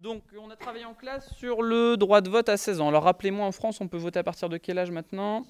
Donc, 0.00 0.22
on 0.40 0.48
a 0.48 0.54
travaillé 0.54 0.84
en 0.84 0.94
classe 0.94 1.34
sur 1.34 1.60
le 1.60 1.96
droit 1.96 2.20
de 2.20 2.30
vote 2.30 2.48
à 2.48 2.56
16 2.56 2.80
ans. 2.80 2.88
Alors, 2.88 3.02
rappelez-moi, 3.02 3.44
en 3.44 3.50
France, 3.50 3.80
on 3.80 3.88
peut 3.88 3.96
voter 3.96 4.20
à 4.20 4.22
partir 4.22 4.48
de 4.48 4.56
quel 4.56 4.78
âge 4.78 4.92
maintenant? 4.92 5.44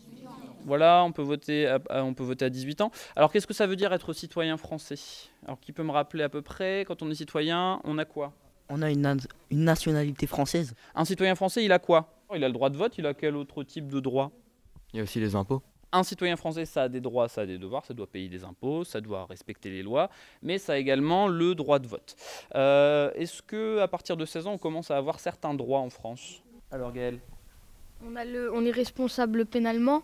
Voilà, 0.65 1.05
on 1.05 1.13
peut, 1.13 1.23
voter 1.23 1.67
à, 1.67 1.79
on 2.03 2.15
peut 2.15 2.25
voter 2.25 2.47
à 2.47 2.51
18 2.51 2.81
ans. 2.81 2.91
Alors, 3.15 3.31
qu'est-ce 3.31 3.47
que 3.47 3.53
ça 3.53 3.67
veut 3.67 3.77
dire 3.77 3.93
être 3.93 4.15
citoyen 4.15 4.57
français? 4.57 5.29
Alors, 5.45 5.61
qui 5.61 5.73
peut 5.73 5.83
me 5.83 5.91
rappeler 5.91 6.23
à 6.23 6.31
peu 6.31 6.41
près, 6.41 6.87
quand 6.89 7.03
on 7.03 7.11
est 7.11 7.15
citoyen, 7.15 7.81
on 7.85 7.99
a 7.99 8.07
quoi? 8.07 8.33
On 8.71 8.81
a 8.81 8.91
une, 8.91 9.19
une 9.51 9.65
nationalité 9.65 10.27
française. 10.27 10.75
Un 10.95 11.05
citoyen 11.05 11.35
français, 11.35 11.63
il 11.63 11.73
a 11.73 11.79
quoi? 11.79 12.15
Il 12.35 12.43
a 12.43 12.49
le 12.49 12.55
droit 12.55 12.71
de 12.71 12.77
vote, 12.79 12.97
il 12.97 13.07
a 13.07 13.13
quel 13.13 13.37
autre 13.37 13.65
type 13.65 13.89
de 13.89 14.01
droit? 14.01 14.31
Il 14.95 14.97
y 14.97 15.01
a 15.01 15.03
aussi 15.03 15.21
les 15.21 15.35
impôts 15.35 15.63
un 15.93 16.03
citoyen 16.03 16.37
français, 16.37 16.65
ça 16.65 16.83
a 16.83 16.89
des 16.89 17.01
droits, 17.01 17.29
ça 17.29 17.43
a 17.43 17.47
des 17.47 17.59
devoirs, 17.59 17.85
ça 17.85 17.95
doit 17.95 18.07
payer 18.07 18.29
des 18.29 18.45
impôts, 18.45 18.85
ça 18.85 19.01
doit 19.01 19.27
respecter 19.27 19.71
les 19.71 19.83
lois, 19.83 20.11
mais 20.43 20.59
ça 20.59 20.75
a 20.75 20.77
également 20.77 21.29
le 21.29 21.55
droit 21.55 21.79
de 21.79 21.87
vote. 21.87 22.17
Euh, 22.55 23.11
est-ce 23.15 23.43
que 23.43 23.79
à 23.79 23.89
partir 23.89 24.17
de 24.17 24.25
16 24.25 24.47
ans, 24.47 24.53
on 24.53 24.59
commence 24.59 24.91
à 24.91 24.97
avoir 24.97 25.21
certains 25.21 25.55
droits 25.55 25.81
en 25.81 25.91
France? 25.91 26.43
Alors 26.71 26.93
Gaël 26.93 27.19
on, 28.07 28.15
a 28.17 28.25
le, 28.25 28.53
on 28.53 28.65
est 28.65 28.71
responsable 28.71 29.47
pénalement 29.47 30.03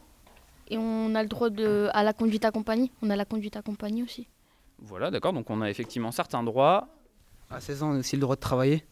et 0.68 0.78
on 0.78 1.14
a 1.14 1.22
le 1.22 1.28
droit 1.28 1.50
de, 1.50 1.88
à 1.92 2.02
la 2.02 2.12
conduite 2.12 2.44
accompagnée. 2.44 2.90
On 3.02 3.10
a 3.10 3.16
la 3.16 3.24
conduite 3.24 3.56
accompagnée 3.56 4.02
aussi. 4.02 4.26
Voilà, 4.78 5.10
d'accord, 5.10 5.32
donc 5.32 5.50
on 5.50 5.60
a 5.60 5.70
effectivement 5.70 6.10
certains 6.10 6.42
droits. 6.42 6.88
À 7.50 7.60
16 7.60 7.82
ans, 7.82 7.90
on 7.90 7.94
a 7.96 7.98
aussi 7.98 8.16
le 8.16 8.20
droit 8.20 8.36
de 8.36 8.40
travailler? 8.40 8.84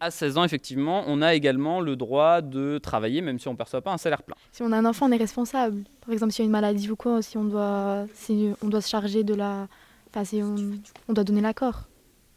À 0.00 0.10
16 0.10 0.38
ans, 0.38 0.44
effectivement, 0.44 1.04
on 1.06 1.20
a 1.20 1.34
également 1.34 1.80
le 1.80 1.94
droit 1.94 2.40
de 2.40 2.78
travailler, 2.78 3.20
même 3.20 3.38
si 3.38 3.48
on 3.48 3.52
ne 3.52 3.56
perçoit 3.56 3.82
pas 3.82 3.92
un 3.92 3.98
salaire 3.98 4.22
plein. 4.22 4.34
Si 4.50 4.62
on 4.62 4.72
a 4.72 4.78
un 4.78 4.84
enfant, 4.86 5.06
on 5.08 5.12
est 5.12 5.16
responsable. 5.18 5.84
Par 6.00 6.12
exemple, 6.12 6.32
s'il 6.32 6.42
y 6.42 6.44
a 6.44 6.46
une 6.46 6.52
maladie 6.52 6.90
ou 6.90 6.96
quoi, 6.96 7.20
si 7.22 7.36
on 7.36 7.44
doit, 7.44 8.06
on 8.62 8.68
doit 8.68 8.80
se 8.80 8.88
charger 8.88 9.24
de 9.24 9.34
la... 9.34 9.68
Enfin, 10.08 10.24
si 10.24 10.42
on, 10.42 10.56
on 11.08 11.12
doit 11.12 11.24
donner 11.24 11.42
l'accord 11.42 11.84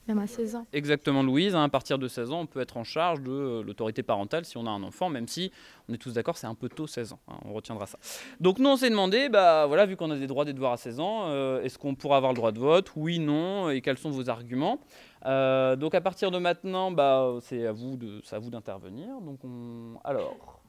même 0.08 0.20
à 0.20 0.28
16 0.28 0.56
ans. 0.56 0.66
Exactement, 0.74 1.24
Louise. 1.24 1.56
Hein, 1.56 1.64
à 1.64 1.70
partir 1.70 1.98
de 1.98 2.08
16 2.08 2.32
ans, 2.32 2.42
on 2.42 2.46
peut 2.46 2.60
être 2.60 2.76
en 2.78 2.84
charge 2.84 3.22
de 3.22 3.32
euh, 3.32 3.64
l'autorité 3.64 4.04
parentale 4.04 4.44
si 4.44 4.58
on 4.58 4.66
a 4.66 4.70
un 4.70 4.84
enfant, 4.84 5.10
même 5.10 5.28
si 5.28 5.52
on 5.88 5.94
est 5.94 5.98
tous 5.98 6.14
d'accord, 6.14 6.38
c'est 6.38 6.48
un 6.48 6.56
peu 6.56 6.68
tôt 6.68 6.88
16 6.88 7.14
ans. 7.14 7.20
Hein, 7.30 7.38
on 7.46 7.54
retiendra 7.54 7.86
ça. 7.86 7.98
Donc 8.42 8.60
nous, 8.60 8.70
on 8.70 8.76
s'est 8.76 8.90
demandé, 8.90 9.30
bah 9.30 9.66
voilà, 9.66 9.86
vu 9.86 9.96
qu'on 9.96 10.12
a 10.12 10.18
des 10.18 10.28
droits, 10.28 10.44
des 10.44 10.54
devoirs 10.54 10.74
à 10.74 10.78
16 10.78 11.00
ans, 11.00 11.28
euh, 11.28 11.62
est-ce 11.62 11.78
qu'on 11.78 11.96
pourra 11.96 12.18
avoir 12.18 12.34
le 12.34 12.36
droit 12.36 12.52
de 12.52 12.60
vote? 12.60 12.92
Oui, 12.96 13.20
non, 13.20 13.70
et 13.70 13.82
quels 13.82 13.98
sont 13.98 14.10
vos 14.10 14.30
arguments? 14.30 14.80
Euh, 15.26 15.78
Donc 15.78 15.96
à 15.96 16.02
partir 16.02 16.32
de 16.32 16.38
maintenant, 16.38 16.92
bah 16.92 17.36
c'est 17.42 17.66
à 17.66 17.72
vous 17.72 17.96
de, 17.96 18.22
à 18.32 18.40
vous 18.40 18.50
d'intervenir. 18.50 19.08
Donc 19.22 19.40
on, 19.46 19.98
alors, 20.04 20.62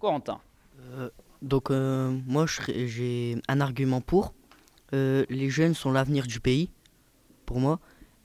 Corentin. 0.00 0.40
donc 1.40 1.70
moi, 1.70 2.46
j'ai 2.68 3.36
un 3.46 3.60
argument 3.60 4.00
pour. 4.00 4.34
les 4.92 5.50
jeunes 5.50 5.74
sont 5.74 5.92
l'avenir 5.92 6.26
du 6.26 6.40
pays, 6.40 6.70
pour 7.46 7.60
moi. 7.60 7.78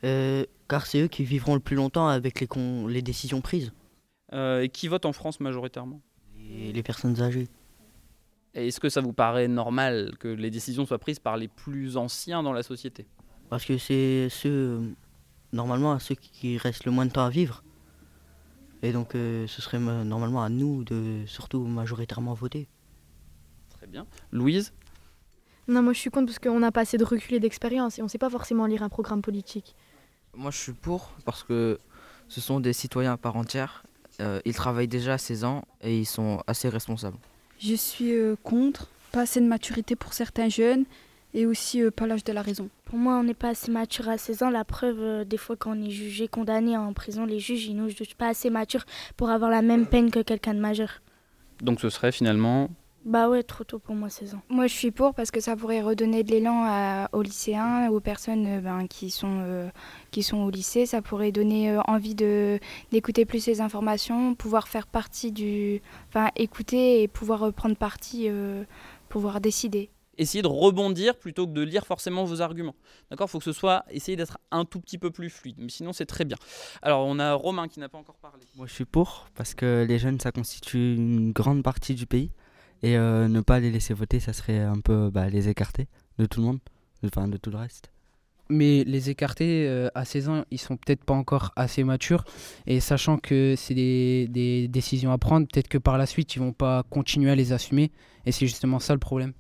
Euh, 0.06 0.46
car 0.68 0.86
c'est 0.86 1.02
eux 1.02 1.08
qui 1.08 1.24
vivront 1.24 1.56
le 1.56 1.60
plus 1.60 1.76
longtemps 1.76 2.08
avec 2.08 2.40
les, 2.40 2.48
les 2.88 3.02
décisions 3.02 3.42
prises. 3.42 3.74
Euh, 4.34 4.62
et 4.62 4.70
qui 4.70 4.88
votent 4.88 5.06
en 5.06 5.14
France 5.14 5.40
majoritairement? 5.40 6.02
Les, 6.38 6.84
personnes 6.84 7.22
âgées. 7.22 7.48
Est-ce 8.54 8.80
que 8.80 8.90
ça 8.90 9.02
vous 9.02 9.14
paraît 9.14 9.48
normal 9.48 10.12
que 10.20 10.28
les 10.28 10.52
décisions 10.52 10.86
soient 10.86 11.00
prises 11.00 11.20
par 11.20 11.38
les 11.38 11.48
plus 11.48 11.98
anciens 11.98 12.44
dans 12.44 12.54
la 12.54 12.62
société? 12.62 13.08
Parce 13.50 13.66
que 13.66 13.78
c'est 13.80 14.28
ceux, 14.30 14.94
normalement, 15.54 15.98
ceux 15.98 16.16
qui 16.16 16.58
restent 16.58 16.86
le 16.86 16.92
moins 16.92 17.06
de 17.08 17.12
temps 17.12 17.26
à 17.26 17.30
vivre. 17.30 17.64
Et 18.84 18.92
donc 18.92 19.16
euh, 19.16 19.48
ce 19.48 19.62
serait 19.62 19.80
normalement 19.80 20.44
à 20.44 20.50
nous 20.50 20.84
de 20.84 21.24
surtout 21.26 21.66
majoritairement 21.66 22.36
voter. 22.36 22.68
Très 23.72 23.88
bien. 23.88 24.06
Louise? 24.32 24.72
Non, 25.68 25.82
moi 25.82 25.94
je 25.94 26.00
suis 26.00 26.12
contre 26.12 26.28
parce 26.28 26.40
qu'on 26.40 26.60
n'a 26.60 26.72
pas 26.72 26.82
assez 26.82 26.98
de 26.98 27.04
recul 27.04 27.34
et 27.34 27.40
d'expérience 27.40 27.98
et 27.98 28.02
on 28.04 28.06
ne 28.06 28.10
sait 28.10 28.20
pas 28.20 28.30
forcément 28.30 28.68
lire 28.68 28.84
un 28.84 28.90
programme 28.90 29.24
politique. 29.24 29.76
Moi, 30.36 30.52
je 30.52 30.58
suis 30.58 30.74
pour 30.74 31.12
parce 31.26 31.44
que 31.44 31.80
ce 32.28 32.42
sont 32.42 32.60
des 32.60 32.74
citoyens 32.74 33.14
à 33.14 33.18
part 33.18 33.36
entière. 33.36 33.84
Euh, 34.20 34.40
ils 34.46 34.54
travaillent 34.54 34.88
déjà 34.88 35.14
à 35.14 35.18
16 35.18 35.44
ans 35.44 35.64
et 35.82 35.98
ils 35.98 36.06
sont 36.06 36.42
assez 36.48 36.70
responsables. 36.70 37.18
Je 37.60 37.76
suis 37.76 38.14
euh, 38.14 38.36
contre. 38.44 38.88
Pas 39.12 39.22
assez 39.22 39.40
de 39.40 39.46
maturité 39.46 39.96
pour 39.96 40.14
certains 40.14 40.50
jeunes 40.50 40.84
et 41.34 41.46
aussi 41.46 41.82
euh, 41.82 41.92
pas 41.92 42.06
l'âge 42.06 42.24
de 42.24 42.34
la 42.34 42.42
raison. 42.42 42.70
Pour 42.86 42.98
moi, 42.98 43.16
on 43.16 43.24
n'est 43.24 43.34
pas 43.34 43.50
assez 43.50 43.72
mature 43.72 44.10
à 44.10 44.18
16 44.18 44.44
ans. 44.44 44.50
La 44.50 44.66
preuve, 44.66 45.26
des 45.26 45.38
fois, 45.38 45.56
quand 45.56 45.78
on 45.78 45.82
est 45.82 45.90
jugé, 45.90 46.28
condamné 46.28 46.78
en 46.78 46.92
prison, 46.94 47.26
les 47.26 47.40
juges, 47.40 47.66
ils 47.66 47.76
nous 47.76 47.90
jugent 47.90 48.16
pas 48.16 48.28
assez 48.28 48.50
mature 48.50 48.86
pour 49.16 49.30
avoir 49.30 49.50
la 49.50 49.62
même 49.62 49.86
peine 49.86 50.12
que 50.12 50.20
quelqu'un 50.20 50.54
de 50.54 50.60
majeur. 50.60 51.02
Donc 51.62 51.80
ce 51.80 51.90
serait 51.90 52.12
finalement 52.12 52.70
bah 53.06 53.30
ouais, 53.30 53.44
trop 53.44 53.64
tôt 53.64 53.78
pour 53.78 53.94
moi, 53.94 54.10
16 54.10 54.34
ans. 54.34 54.42
Moi, 54.50 54.66
je 54.66 54.74
suis 54.74 54.90
pour 54.90 55.14
parce 55.14 55.30
que 55.30 55.40
ça 55.40 55.56
pourrait 55.56 55.82
redonner 55.82 56.24
de 56.24 56.32
l'élan 56.32 57.08
aux 57.14 57.22
lycéens, 57.22 57.90
aux 57.92 58.00
personnes 58.00 58.48
euh, 58.48 58.62
ben, 58.62 58.88
qui, 58.88 59.12
sont, 59.12 59.42
euh, 59.44 59.70
qui 60.10 60.24
sont 60.24 60.38
au 60.38 60.50
lycée. 60.50 60.88
Ça 60.88 61.04
pourrait 61.04 61.32
donner 61.32 61.70
euh, 61.70 61.82
envie 61.82 62.16
de, 62.16 62.60
d'écouter 62.92 63.26
plus 63.26 63.46
les 63.46 63.62
informations, 63.62 64.34
pouvoir 64.34 64.68
faire 64.68 64.88
partie 64.88 65.32
du. 65.32 65.84
Enfin, 66.10 66.32
écouter 66.36 67.04
et 67.04 67.08
pouvoir 67.08 67.54
prendre 67.54 67.76
parti, 67.76 68.28
pouvoir 69.08 69.40
décider. 69.40 69.92
Essayez 70.18 70.42
de 70.42 70.48
rebondir 70.48 71.16
plutôt 71.16 71.46
que 71.46 71.52
de 71.52 71.62
lire 71.62 71.86
forcément 71.86 72.24
vos 72.24 72.42
arguments. 72.42 72.76
D'accord 73.12 73.28
Il 73.28 73.32
faut 73.32 73.40
que 73.40 73.44
ce 73.44 73.52
soit. 73.52 73.84
Essayez 73.92 74.16
d'être 74.16 74.40
un 74.50 74.66
tout 74.66 74.80
petit 74.80 74.98
peu 74.98 75.12
plus 75.12 75.30
fluide. 75.30 75.58
Mais 75.60 75.70
sinon, 75.70 75.94
c'est 75.94 76.06
très 76.08 76.26
bien. 76.26 76.38
Alors, 76.82 77.06
on 77.06 77.20
a 77.20 77.34
Romain 77.34 77.68
qui 77.68 77.80
n'a 77.80 77.90
pas 77.90 78.00
encore 78.00 78.16
parlé. 78.16 78.44
Moi, 78.56 78.66
je 78.66 78.74
suis 78.74 78.86
pour 78.86 79.28
parce 79.36 79.54
que 79.54 79.86
les 79.88 80.00
jeunes, 80.00 80.20
ça 80.20 80.32
constitue 80.32 80.96
une 80.96 81.34
grande 81.34 81.62
partie 81.62 81.94
du 81.94 82.08
pays. 82.08 82.32
Et 82.86 82.98
euh, 82.98 83.28
ne 83.28 83.42
pas 83.42 83.60
les 83.60 83.72
laisser 83.72 83.96
voter, 83.96 84.20
ça 84.20 84.32
serait 84.32 84.60
un 84.60 84.80
peu 84.80 85.10
bah, 85.10 85.28
les 85.28 85.50
écarter 85.50 85.88
de 86.20 86.28
tout 86.28 86.40
le 86.40 86.46
monde, 86.46 86.60
enfin 87.04 87.28
de 87.28 87.36
tout 87.36 87.50
le 87.50 87.58
reste. 87.58 87.90
Mais 88.48 88.84
les 88.84 89.10
écarter 89.10 89.68
euh, 89.68 89.90
à 89.96 90.06
16 90.06 90.30
ans, 90.30 90.44
ils 90.52 90.60
sont 90.60 90.78
peut-être 90.78 91.04
pas 91.04 91.16
encore 91.16 91.52
assez 91.56 91.84
matures. 91.84 92.26
Et 92.68 92.80
sachant 92.80 93.18
que 93.18 93.56
c'est 93.58 93.74
des, 93.74 94.28
des, 94.30 94.68
décisions 94.68 95.12
à 95.12 95.18
prendre, 95.18 95.48
peut-être 95.48 95.68
que 95.68 95.80
par 95.80 95.98
la 95.98 96.06
suite, 96.06 96.36
ils 96.36 96.40
vont 96.40 96.54
pas 96.54 96.84
continuer 96.92 97.32
à 97.32 97.36
les 97.36 97.54
assumer. 97.54 97.92
Et 98.28 98.32
c'est 98.32 98.46
justement 98.46 98.78
ça 98.78 98.94
le 98.94 99.00
problème. 99.00 99.34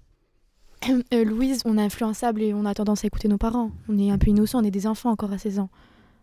Euh, 1.13 1.23
Louise, 1.23 1.61
on 1.65 1.77
est 1.77 1.83
influençable 1.83 2.41
et 2.41 2.51
on 2.51 2.65
a 2.65 2.73
tendance 2.73 3.03
à 3.03 3.07
écouter 3.07 3.27
nos 3.27 3.37
parents. 3.37 3.69
On 3.87 3.99
est 3.99 4.09
un 4.09 4.17
peu 4.17 4.31
innocent, 4.31 4.59
on 4.59 4.63
est 4.63 4.71
des 4.71 4.87
enfants 4.87 5.11
encore 5.11 5.31
à 5.31 5.37
16 5.37 5.59
ans. 5.59 5.69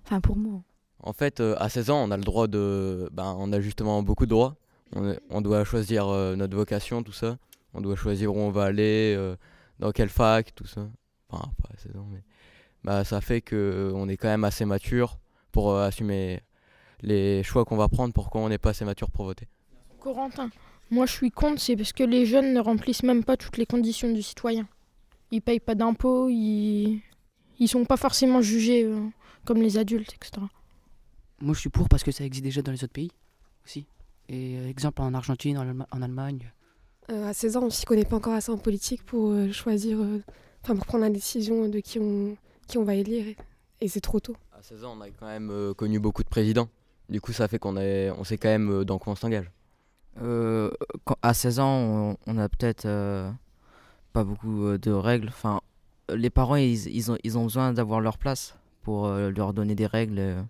Enfin, 0.04 0.20
pour 0.20 0.34
moi. 0.34 0.62
En 1.04 1.12
fait, 1.12 1.38
à 1.38 1.68
16 1.68 1.90
ans, 1.90 2.02
on 2.04 2.10
a 2.10 2.16
le 2.16 2.24
droit 2.24 2.48
de. 2.48 3.08
Ben, 3.12 3.36
on 3.38 3.52
a 3.52 3.60
justement 3.60 4.02
beaucoup 4.02 4.26
de 4.26 4.30
droits 4.30 4.56
on, 4.94 5.40
doit 5.40 5.64
choisir 5.64 6.08
euh, 6.08 6.36
notre 6.36 6.56
vocation, 6.56 7.02
tout 7.02 7.12
ça. 7.12 7.38
On 7.74 7.80
doit 7.80 7.96
choisir 7.96 8.34
où 8.34 8.38
on 8.38 8.50
va 8.50 8.64
aller, 8.64 9.14
euh, 9.16 9.36
dans 9.78 9.92
quelle 9.92 10.08
fac, 10.08 10.54
tout 10.54 10.66
ça. 10.66 10.88
Enfin, 11.28 11.50
pas 11.62 11.70
assez 11.74 11.88
mais 12.10 12.22
bah, 12.84 13.04
ça 13.04 13.20
fait 13.20 13.40
qu'on 13.40 13.56
euh, 13.56 14.08
est 14.08 14.16
quand 14.16 14.28
même 14.28 14.44
assez 14.44 14.64
mature 14.64 15.18
pour 15.50 15.76
assumer 15.76 16.40
les 17.00 17.42
choix 17.42 17.64
qu'on 17.64 17.76
va 17.76 17.88
prendre, 17.88 18.12
pourquoi 18.12 18.40
on 18.42 18.48
n'est 18.48 18.58
pas 18.58 18.70
assez 18.70 18.84
mature 18.84 19.10
pour 19.10 19.24
voter. 19.24 19.48
Corentin, 20.00 20.50
moi 20.90 21.06
je 21.06 21.12
suis 21.12 21.30
contre, 21.30 21.60
c'est 21.60 21.76
parce 21.76 21.92
que 21.92 22.04
les 22.04 22.26
jeunes 22.26 22.52
ne 22.52 22.60
remplissent 22.60 23.02
même 23.02 23.24
pas 23.24 23.36
toutes 23.36 23.56
les 23.56 23.66
conditions 23.66 24.12
du 24.12 24.22
citoyen. 24.22 24.68
Ils 25.30 25.40
payent 25.40 25.60
pas 25.60 25.74
d'impôts, 25.74 26.28
ils... 26.28 27.00
ils 27.58 27.68
sont 27.68 27.84
pas 27.84 27.96
forcément 27.96 28.42
jugés 28.42 28.90
comme 29.44 29.62
les 29.62 29.78
adultes, 29.78 30.14
etc. 30.14 30.46
Moi 31.40 31.54
je 31.54 31.60
suis 31.60 31.70
pour 31.70 31.88
parce 31.88 32.02
que 32.02 32.12
ça 32.12 32.24
existe 32.24 32.44
déjà 32.44 32.62
dans 32.62 32.72
les 32.72 32.82
autres 32.84 32.92
pays 32.92 33.12
aussi. 33.64 33.86
Et 34.28 34.56
euh, 34.56 34.68
exemple 34.68 35.02
en 35.02 35.14
Argentine, 35.14 35.58
en, 35.58 36.02
Allemagne. 36.02 36.52
Euh, 37.10 37.28
à 37.28 37.32
16 37.32 37.56
ans, 37.56 37.62
on 37.62 37.66
ne 37.66 37.70
s'y 37.70 37.84
connaît 37.84 38.04
pas 38.04 38.16
encore 38.16 38.34
assez 38.34 38.50
en 38.50 38.58
politique 38.58 39.04
pour 39.04 39.30
euh, 39.30 39.50
choisir, 39.52 39.98
enfin 40.62 40.76
pour 40.76 40.86
prendre 40.86 41.04
la 41.04 41.10
décision 41.10 41.68
de 41.68 41.80
qui 41.80 41.98
on, 41.98 42.36
qui 42.66 42.78
on 42.78 42.84
va 42.84 42.94
élire. 42.94 43.34
Et, 43.80 43.88
c'est 43.88 44.00
trop 44.00 44.20
tôt. 44.20 44.36
À 44.52 44.62
16 44.62 44.84
ans, 44.84 44.94
on 44.96 45.00
a 45.00 45.10
quand 45.10 45.26
même 45.26 45.74
connu 45.74 45.98
beaucoup 45.98 46.22
de 46.22 46.28
présidents. 46.28 46.68
Du 47.08 47.20
coup, 47.20 47.32
ça 47.32 47.48
fait 47.48 47.58
qu'on 47.58 47.76
on 47.76 48.24
sait 48.24 48.38
quand 48.38 48.48
même 48.48 48.84
dans 48.84 48.98
quoi 48.98 49.12
on 49.12 49.16
s'engage. 49.16 49.50
à 51.22 51.34
16 51.34 51.58
ans, 51.58 52.16
on, 52.26 52.38
a 52.38 52.48
peut-être 52.48 52.82
pas 54.12 54.24
beaucoup 54.24 54.78
de 54.78 54.90
règles. 54.92 55.28
Enfin, 55.28 55.60
les 56.14 56.30
parents, 56.30 56.56
ils, 56.56 56.86
ils, 56.86 57.10
ont, 57.10 57.18
ils 57.24 57.36
ont 57.36 57.42
besoin 57.42 57.72
d'avoir 57.72 58.00
leur 58.00 58.18
place 58.18 58.54
pour 58.82 59.08
leur 59.08 59.52
donner 59.52 59.74
des 59.74 59.86
règles. 59.86 60.44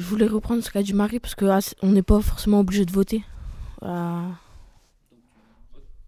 Je 0.00 0.06
voulais 0.06 0.26
reprendre 0.26 0.64
ce 0.64 0.70
qu'a 0.70 0.82
dit 0.82 0.94
Marie 0.94 1.20
parce 1.20 1.34
qu'on 1.34 1.50
ah, 1.50 1.86
n'est 1.86 2.02
pas 2.02 2.22
forcément 2.22 2.60
obligé 2.60 2.86
de 2.86 2.90
voter. 2.90 3.22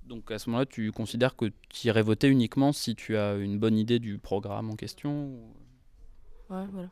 Donc 0.07 0.31
à 0.31 0.39
ce 0.39 0.49
moment-là, 0.49 0.65
tu 0.65 0.91
considères 0.93 1.37
que 1.37 1.53
tu 1.69 1.89
irais 1.89 2.01
voter 2.01 2.29
uniquement 2.29 2.73
si 2.73 2.95
tu 2.95 3.19
as 3.19 3.35
une 3.35 3.59
bonne 3.59 3.77
idée 3.77 3.99
du 3.99 4.17
programme 4.17 4.71
en 4.71 4.77
question 4.77 5.39
Ouais, 6.49 6.65
voilà. 6.73 6.89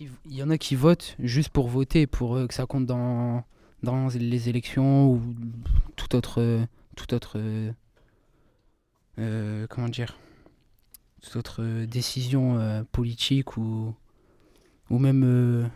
Il 0.00 0.34
y, 0.34 0.42
en 0.42 0.48
a 0.48 0.56
qui, 0.56 0.76
votent 0.76 1.14
juste 1.18 1.50
pour 1.50 1.68
voter, 1.68 2.06
pour 2.06 2.36
euh, 2.36 2.46
que 2.46 2.54
ça 2.54 2.64
compte 2.64 2.86
dans, 2.86 3.44
dans 3.82 4.08
les 4.08 4.48
élections 4.48 5.10
ou 5.10 5.20
toute 5.94 6.14
autre, 6.14 6.64
toute 6.96 7.12
autre 7.12 7.38
euh, 9.18 9.66
comment 9.68 9.90
dire, 9.90 10.16
toute 11.20 11.36
autre 11.36 11.84
décision 11.84 12.58
euh, 12.58 12.82
politique 12.92 13.58
ou, 13.58 13.94
ou 14.88 14.98
même 14.98 15.70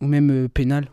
ou 0.00 0.06
même 0.06 0.30
euh, 0.30 0.48
pénal 0.48 0.88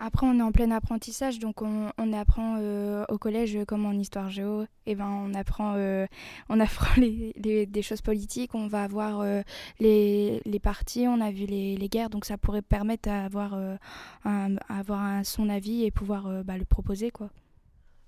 Après, 0.00 0.26
on 0.26 0.38
est 0.38 0.42
en 0.42 0.52
plein 0.52 0.70
apprentissage, 0.70 1.38
donc 1.40 1.60
on, 1.62 1.90
on 1.98 2.12
apprend 2.12 2.56
euh, 2.60 3.04
au 3.08 3.18
collège 3.18 3.58
comme 3.66 3.84
en 3.84 3.92
histoire 3.92 4.30
géo. 4.30 4.64
Et 4.86 4.94
ben, 4.94 5.08
on 5.08 5.34
apprend, 5.34 5.74
euh, 5.76 6.06
on 6.48 6.60
apprend 6.60 6.94
les, 7.00 7.32
les- 7.36 7.66
des 7.66 7.82
choses 7.82 8.00
politiques. 8.02 8.54
On 8.54 8.68
va 8.68 8.84
avoir 8.84 9.20
euh, 9.20 9.42
les, 9.80 10.40
les 10.44 10.58
partis, 10.60 11.06
on 11.08 11.20
a 11.20 11.30
vu 11.32 11.46
les, 11.46 11.76
les 11.76 11.88
guerres, 11.88 12.10
donc 12.10 12.24
ça 12.24 12.38
pourrait 12.38 12.62
permettre 12.62 13.08
d'avoir 13.08 13.54
euh, 13.54 13.76
un, 14.24 14.54
avoir 14.68 15.00
un- 15.00 15.24
son 15.24 15.48
avis 15.48 15.84
et 15.84 15.90
pouvoir 15.90 16.26
euh, 16.28 16.42
bah, 16.44 16.56
le 16.58 16.64
proposer, 16.64 17.10
quoi. 17.10 17.30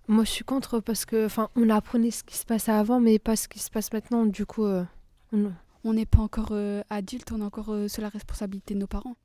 Moi, 0.09 0.25
je 0.25 0.31
suis 0.31 0.45
contre 0.45 0.81
parce 0.81 1.05
que, 1.05 1.27
enfin, 1.27 1.49
on 1.57 1.69
apprenait 1.71 2.11
ce 2.11 2.25
qui 2.25 2.37
se 2.37 2.45
passait 2.45 2.73
avant, 2.73 2.99
mais 3.01 3.19
pas 3.21 3.37
ce 3.37 3.47
qui 3.49 3.59
se 3.61 3.71
passe 3.71 3.93
maintenant. 3.93 4.27
Du 4.27 4.47
coup, 4.47 4.65
euh, 4.65 4.85
on- 5.33 5.53
On 5.83 5.95
n'est 5.95 6.05
pas 6.07 6.19
encore 6.21 6.49
euh, 6.53 6.83
adulte, 6.91 7.33
on 7.33 7.41
est 7.41 7.45
encore 7.45 7.71
euh, 7.73 7.89
sous 7.89 8.01
la 8.03 8.11
responsabilité 8.11 8.75
de 8.75 8.81
nos 8.81 8.87
parents. 8.87 9.17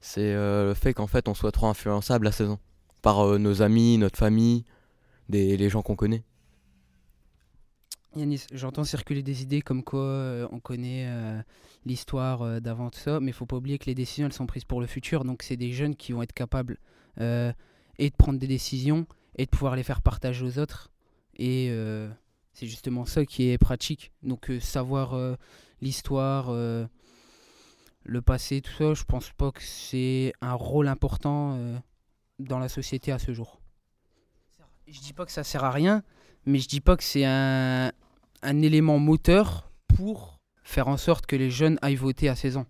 C'est 0.00 0.32
euh, 0.34 0.68
le 0.68 0.74
fait 0.74 0.94
qu'en 0.94 1.06
fait 1.06 1.28
on 1.28 1.34
soit 1.34 1.52
trop 1.52 1.66
influençable 1.66 2.26
à 2.26 2.32
16 2.32 2.50
ans. 2.50 2.60
Par 3.02 3.20
euh, 3.20 3.38
nos 3.38 3.62
amis, 3.62 3.98
notre 3.98 4.18
famille, 4.18 4.64
des, 5.28 5.56
les 5.56 5.68
gens 5.68 5.82
qu'on 5.82 5.96
connaît. 5.96 6.22
Yanis, 8.16 8.46
j'entends 8.52 8.84
circuler 8.84 9.22
des 9.22 9.42
idées 9.42 9.60
comme 9.60 9.84
quoi 9.84 10.00
euh, 10.00 10.48
on 10.50 10.60
connaît 10.60 11.06
l'histoire 11.84 12.60
d'avant 12.60 12.90
tout 12.90 12.98
ça, 12.98 13.20
mais 13.20 13.28
il 13.30 13.34
faut 13.34 13.46
pas 13.46 13.56
oublier 13.56 13.78
que 13.78 13.86
les 13.86 13.94
décisions 13.94 14.26
elles 14.26 14.32
sont 14.32 14.46
prises 14.46 14.64
pour 14.64 14.80
le 14.80 14.86
futur, 14.86 15.24
donc 15.24 15.42
c'est 15.42 15.56
des 15.56 15.72
jeunes 15.72 15.94
qui 15.94 16.12
vont 16.12 16.22
être 16.22 16.32
capables 16.32 16.78
et 17.18 18.10
de 18.10 18.14
prendre 18.16 18.38
des 18.38 18.46
décisions 18.46 19.06
et 19.36 19.44
de 19.44 19.50
pouvoir 19.50 19.76
les 19.76 19.82
faire 19.82 20.02
partager 20.02 20.44
aux 20.44 20.58
autres. 20.58 20.90
Et 21.36 21.72
c'est 22.52 22.66
justement 22.66 23.04
ça 23.04 23.24
qui 23.24 23.50
est 23.50 23.58
pratique. 23.58 24.12
Donc 24.22 24.50
savoir 24.60 25.16
l'histoire, 25.80 26.46
le 28.04 28.22
passé, 28.22 28.60
tout 28.60 28.72
ça, 28.72 28.94
je 28.94 29.04
pense 29.04 29.30
pas 29.30 29.50
que 29.50 29.62
c'est 29.62 30.32
un 30.40 30.54
rôle 30.54 30.88
important 30.88 31.54
euh, 31.54 31.76
dans 32.38 32.58
la 32.58 32.68
société 32.68 33.12
à 33.12 33.18
ce 33.18 33.32
jour. 33.32 33.60
Je 34.86 35.00
dis 35.00 35.12
pas 35.12 35.26
que 35.26 35.32
ça 35.32 35.44
sert 35.44 35.64
à 35.64 35.70
rien, 35.70 36.02
mais 36.46 36.58
je 36.58 36.68
dis 36.68 36.80
pas 36.80 36.96
que 36.96 37.04
c'est 37.04 37.24
un, 37.26 37.92
un 38.42 38.62
élément 38.62 38.98
moteur 38.98 39.70
pour 39.86 40.38
faire 40.62 40.88
en 40.88 40.96
sorte 40.96 41.26
que 41.26 41.36
les 41.36 41.50
jeunes 41.50 41.78
aillent 41.82 41.96
voter 41.96 42.28
à 42.28 42.34
16 42.34 42.58
ans. 42.58 42.66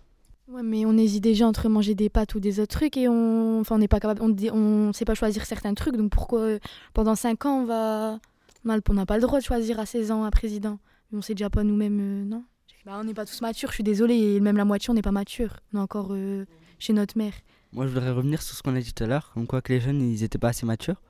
Ouais, 0.48 0.62
mais 0.62 0.86
on 0.86 0.96
hésite 0.96 1.22
déjà 1.22 1.46
entre 1.46 1.68
manger 1.68 1.94
des 1.94 2.08
pâtes 2.08 2.34
ou 2.34 2.40
des 2.40 2.58
autres 2.58 2.74
trucs 2.74 2.96
et 2.96 3.06
on 3.06 3.60
enfin 3.60 3.78
pas 3.86 4.00
capable 4.00 4.22
on 4.22 4.92
sait 4.94 5.04
pas 5.04 5.14
choisir 5.14 5.44
certains 5.44 5.74
trucs 5.74 5.94
donc 5.94 6.10
pourquoi 6.10 6.40
euh, 6.40 6.58
pendant 6.94 7.14
5 7.14 7.44
ans 7.44 7.60
on 7.60 7.64
va 7.66 8.18
on 8.64 8.94
n'a 8.94 9.06
pas 9.06 9.16
le 9.16 9.22
droit 9.22 9.40
de 9.40 9.44
choisir 9.44 9.78
à 9.78 9.86
16 9.86 10.10
ans 10.10 10.24
un 10.24 10.30
président? 10.30 10.78
On 11.12 11.20
sait 11.20 11.34
déjà 11.34 11.50
pas 11.50 11.64
nous-mêmes 11.64 12.00
euh, 12.00 12.24
non. 12.24 12.44
Bah, 12.88 12.94
on 12.98 13.04
n'est 13.04 13.12
pas 13.12 13.26
tous 13.26 13.42
matures, 13.42 13.68
je 13.68 13.74
suis 13.74 13.84
désolée, 13.84 14.40
même 14.40 14.56
la 14.56 14.64
moitié 14.64 14.88
on 14.90 14.94
n'est 14.94 15.02
pas 15.02 15.12
mature. 15.12 15.60
On 15.74 15.76
est 15.76 15.80
encore 15.82 16.08
euh, 16.12 16.46
chez 16.78 16.94
notre 16.94 17.18
mère. 17.18 17.34
Moi, 17.74 17.86
je 17.86 17.92
voudrais 17.92 18.10
revenir 18.10 18.40
sur 18.40 18.56
ce 18.56 18.62
qu'on 18.62 18.74
a 18.74 18.80
dit 18.80 18.94
tout 18.94 19.04
à 19.04 19.06
l'heure, 19.06 19.30
comme 19.34 19.46
quoi 19.46 19.60
que 19.60 19.74
les 19.74 19.78
jeunes, 19.78 20.00
ils 20.00 20.22
étaient 20.24 20.38
pas 20.38 20.48
assez 20.48 20.64
matures. 20.64 21.02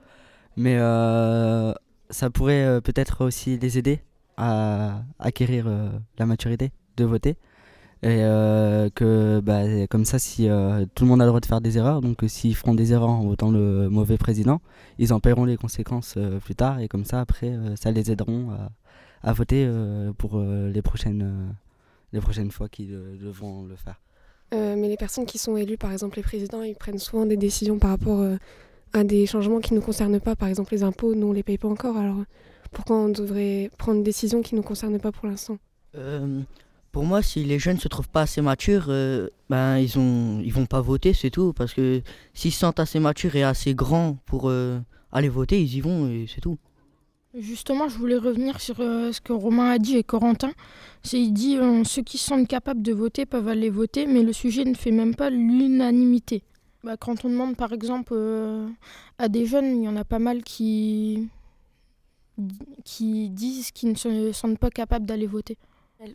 Mais 0.57 0.75
euh, 0.77 1.73
ça 2.11 2.31
pourrait 2.31 2.65
euh, 2.65 2.81
peut-être 2.81 3.25
aussi 3.25 3.59
les 3.59 3.79
aider 3.79 4.01
à 4.37 5.05
acquérir 5.21 5.71
la 6.19 6.27
maturité 6.27 6.73
de 6.97 7.05
voter. 7.05 7.37
Et 8.03 8.19
que 8.97 9.41
bah, 9.41 9.87
comme 9.89 10.05
ça, 10.05 10.19
si 10.19 10.49
tout 10.97 11.05
le 11.05 11.09
monde 11.09 11.21
a 11.23 11.25
le 11.25 11.31
droit 11.31 11.41
de 11.41 11.47
faire 11.47 11.61
des 11.61 11.79
erreurs, 11.79 12.01
donc 12.01 12.25
s'ils 12.27 12.57
feront 12.57 12.75
des 12.75 12.93
erreurs 12.93 13.11
en 13.11 13.23
votant 13.23 13.53
le 13.53 13.89
mauvais 13.89 14.19
président, 14.19 14.61
ils 14.99 15.13
en 15.13 15.21
paieront 15.21 15.45
les 15.45 15.57
conséquences 15.57 16.19
plus 16.45 16.57
tard. 16.57 16.81
Et 16.81 16.89
comme 16.89 17.05
ça, 17.05 17.21
après, 17.21 17.53
ça 17.77 17.93
les 17.93 18.11
aideront 18.11 18.51
à, 19.23 19.33
voter 19.33 19.69
pour 20.17 20.41
les, 20.41 20.83
prochaines, 20.83 21.55
les 22.13 22.21
prochaines 22.21 22.51
fois 22.51 22.69
qu'ils 22.69 22.95
euh, 22.95 23.17
devront 23.17 23.65
le 23.65 23.77
faire. 23.77 24.01
Euh, 24.55 24.77
mais 24.77 24.89
les 24.89 24.97
personnes 24.97 25.27
qui 25.27 25.39
sont 25.39 25.57
élues, 25.57 25.77
par 25.77 25.93
exemple 25.93 26.17
les 26.17 26.23
présidents, 26.23 26.63
ils 26.63 26.75
prennent 26.75 26.99
souvent 26.99 27.27
des 27.27 27.37
décisions 27.37 27.79
par 27.79 27.91
rapport 27.91 28.21
euh, 28.21 28.37
à 28.93 29.05
des 29.05 29.27
changements 29.27 29.61
qui 29.61 29.75
ne 29.75 29.79
nous 29.79 29.85
concernent 29.85 30.21
pas. 30.21 30.37
Par 30.37 30.49
exemple, 30.49 30.73
les 30.73 30.83
impôts, 30.83 31.15
nous, 31.15 31.29
on 31.29 31.33
les 31.33 31.43
paye 31.43 31.59
pas 31.59 31.69
encore. 31.69 31.97
Alors, 31.97 32.17
pourquoi 32.71 32.97
on 32.97 33.09
devrait 33.09 33.71
prendre 33.79 33.99
une 33.99 34.05
décision 34.05 34.43
qui 34.43 34.55
ne 34.55 34.61
nous 34.61 34.67
concerne 34.67 34.99
pas 34.99 35.13
pour 35.13 35.27
l'instant? 35.27 35.59
Euh, 35.95 36.41
pour 36.93 37.05
moi, 37.05 37.23
si 37.23 37.45
les 37.45 37.59
jeunes 37.59 37.79
se 37.79 37.89
trouvent 37.89 38.09
pas 38.09 38.23
assez 38.23 38.41
matures, 38.41 38.87
euh, 38.89 39.29
ben 39.51 39.79
ils 39.79 39.99
ont, 39.99 40.41
ils 40.41 40.53
vont 40.53 40.67
pas 40.67 40.81
voter, 40.81 41.13
c'est 41.13 41.31
tout. 41.31 41.53
Parce 41.53 41.75
que 41.75 42.03
s'ils 42.35 42.53
se 42.53 42.61
sentent 42.61 42.81
assez 42.81 42.99
matures 43.01 43.37
et 43.37 43.43
assez 43.43 43.75
grands 43.75 44.17
pour 44.27 44.49
euh, 44.49 44.79
aller 45.13 45.29
voter, 45.29 45.61
ils 45.61 45.77
y 45.77 45.81
vont 45.81 46.09
et 46.09 46.27
c'est 46.33 46.41
tout. 46.41 46.59
Justement, 47.35 47.89
je 47.89 47.99
voulais 47.99 48.17
revenir 48.17 48.59
sur 48.59 48.81
euh, 48.81 49.13
ce 49.13 49.21
que 49.21 49.35
Romain 49.35 49.71
a 49.71 49.79
dit 49.79 49.97
et 49.97 50.03
Corentin. 50.03 50.51
C'est 51.03 51.21
il 51.21 51.33
dit 51.33 51.59
euh, 51.59 51.85
ceux 51.85 52.03
qui 52.03 52.17
sont 52.17 52.47
capables 52.47 52.81
de 52.81 52.93
voter 52.93 53.27
peuvent 53.27 53.49
aller 53.49 53.69
voter, 53.69 54.07
mais 54.07 54.23
le 54.23 54.33
sujet 54.33 54.65
ne 54.65 54.75
fait 54.75 54.91
même 54.91 55.15
pas 55.15 55.29
l'unanimité. 55.29 56.43
Bah, 56.85 56.97
quand 56.97 57.25
on 57.27 57.29
demande 57.29 57.55
par 57.55 57.73
exemple 57.75 58.15
euh, 58.17 58.67
à 59.19 59.29
des 59.29 59.45
jeunes, 59.45 59.77
il 59.77 59.85
y 59.85 59.89
en 59.89 59.97
a 59.97 60.05
pas 60.05 60.19
mal 60.19 60.43
qui 60.43 61.29
qui 62.85 63.29
disent 63.31 63.73
qu'ils 63.73 63.91
ne 63.91 63.97
se 63.97 64.33
sentent 64.33 64.59
pas 64.59 64.71
capables 64.71 65.05
d'aller 65.05 65.27
voter. 65.27 65.59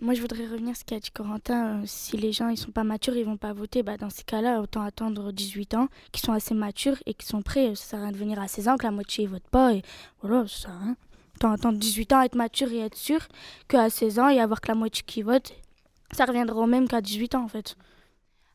Moi, 0.01 0.13
je 0.13 0.21
voudrais 0.21 0.47
revenir 0.47 0.77
ce 0.77 0.85
qu'a 0.85 0.97
dit 0.97 1.11
Corentin. 1.11 1.81
Euh, 1.81 1.83
Si 1.85 2.15
les 2.15 2.31
gens 2.31 2.47
ils 2.47 2.57
sont 2.57 2.71
pas 2.71 2.85
matures, 2.85 3.17
ils 3.17 3.25
vont 3.25 3.35
pas 3.35 3.51
voter. 3.51 3.83
Bah, 3.83 3.97
dans 3.97 4.09
ces 4.09 4.23
cas-là, 4.23 4.61
autant 4.61 4.81
attendre 4.81 5.33
18 5.33 5.73
ans, 5.73 5.89
qui 6.13 6.21
sont 6.21 6.31
assez 6.31 6.53
matures 6.53 6.95
et 7.05 7.13
qui 7.13 7.25
sont 7.25 7.41
prêts. 7.41 7.75
Ça 7.75 7.83
sert 7.83 7.99
à 7.99 8.03
rien 8.03 8.11
de 8.13 8.17
venir 8.17 8.39
à 8.39 8.47
16 8.47 8.69
ans, 8.69 8.77
que 8.77 8.85
la 8.85 8.91
moitié 8.91 9.25
ne 9.25 9.31
vote 9.31 9.47
pas. 9.51 9.73
Et 9.73 9.81
voilà, 10.21 10.47
ça. 10.47 10.69
Autant 11.35 11.51
attendre 11.51 11.77
18 11.79 12.13
ans, 12.13 12.21
être 12.21 12.35
mature 12.35 12.71
et 12.71 12.79
être 12.79 12.95
sûr, 12.95 13.27
qu'à 13.67 13.89
16 13.89 14.19
ans 14.19 14.29
et 14.29 14.39
avoir 14.39 14.61
que 14.61 14.69
la 14.69 14.75
moitié 14.75 15.03
qui 15.05 15.21
vote. 15.21 15.53
Ça 16.13 16.25
reviendra 16.25 16.61
au 16.61 16.67
même 16.67 16.87
qu'à 16.87 17.01
18 17.01 17.35
ans, 17.35 17.43
en 17.43 17.49
fait. 17.49 17.75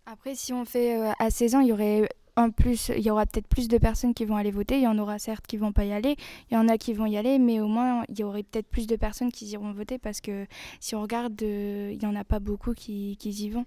Après, 0.07 0.35
si 0.35 0.55
on 0.55 0.65
fait 0.65 0.99
euh, 0.99 1.13
à 1.19 1.29
16 1.29 1.55
ans, 1.57 1.61
il 1.61 1.69
y 1.69 1.73
aurait 1.73 2.09
en 2.38 2.50
plus, 2.50 2.93
il 2.96 3.02
y 3.02 3.11
aura 3.11 3.26
peut-être 3.26 3.49
plus 3.49 3.67
de 3.67 3.79
personnes 3.79 4.14
qui 4.14 4.25
vont 4.25 4.37
aller 4.37 4.52
voter. 4.52 4.76
Il 4.76 4.82
y 4.82 4.87
en 4.87 4.96
aura 4.99 5.19
certes 5.19 5.44
qui 5.46 5.56
vont 5.56 5.73
pas 5.73 5.85
y 5.85 5.93
aller. 5.93 6.17
Il 6.50 6.55
y 6.55 6.56
en 6.56 6.69
a 6.69 6.79
qui 6.79 6.93
vont 6.93 7.06
y 7.06 7.17
aller, 7.17 7.40
mais 7.40 7.58
au 7.58 7.67
moins 7.67 8.05
il 8.08 8.19
y 8.19 8.23
aurait 8.23 8.44
peut-être 8.44 8.69
plus 8.69 8.87
de 8.87 8.94
personnes 8.94 9.32
qui 9.32 9.46
iront 9.46 9.73
voter 9.73 9.99
parce 9.99 10.20
que 10.20 10.46
si 10.79 10.94
on 10.94 11.02
regarde, 11.02 11.40
euh, 11.43 11.90
il 11.93 12.00
y 12.00 12.06
en 12.06 12.14
a 12.14 12.23
pas 12.23 12.38
beaucoup 12.38 12.75
qui, 12.75 13.17
qui 13.19 13.31
y 13.31 13.50
vont. 13.50 13.67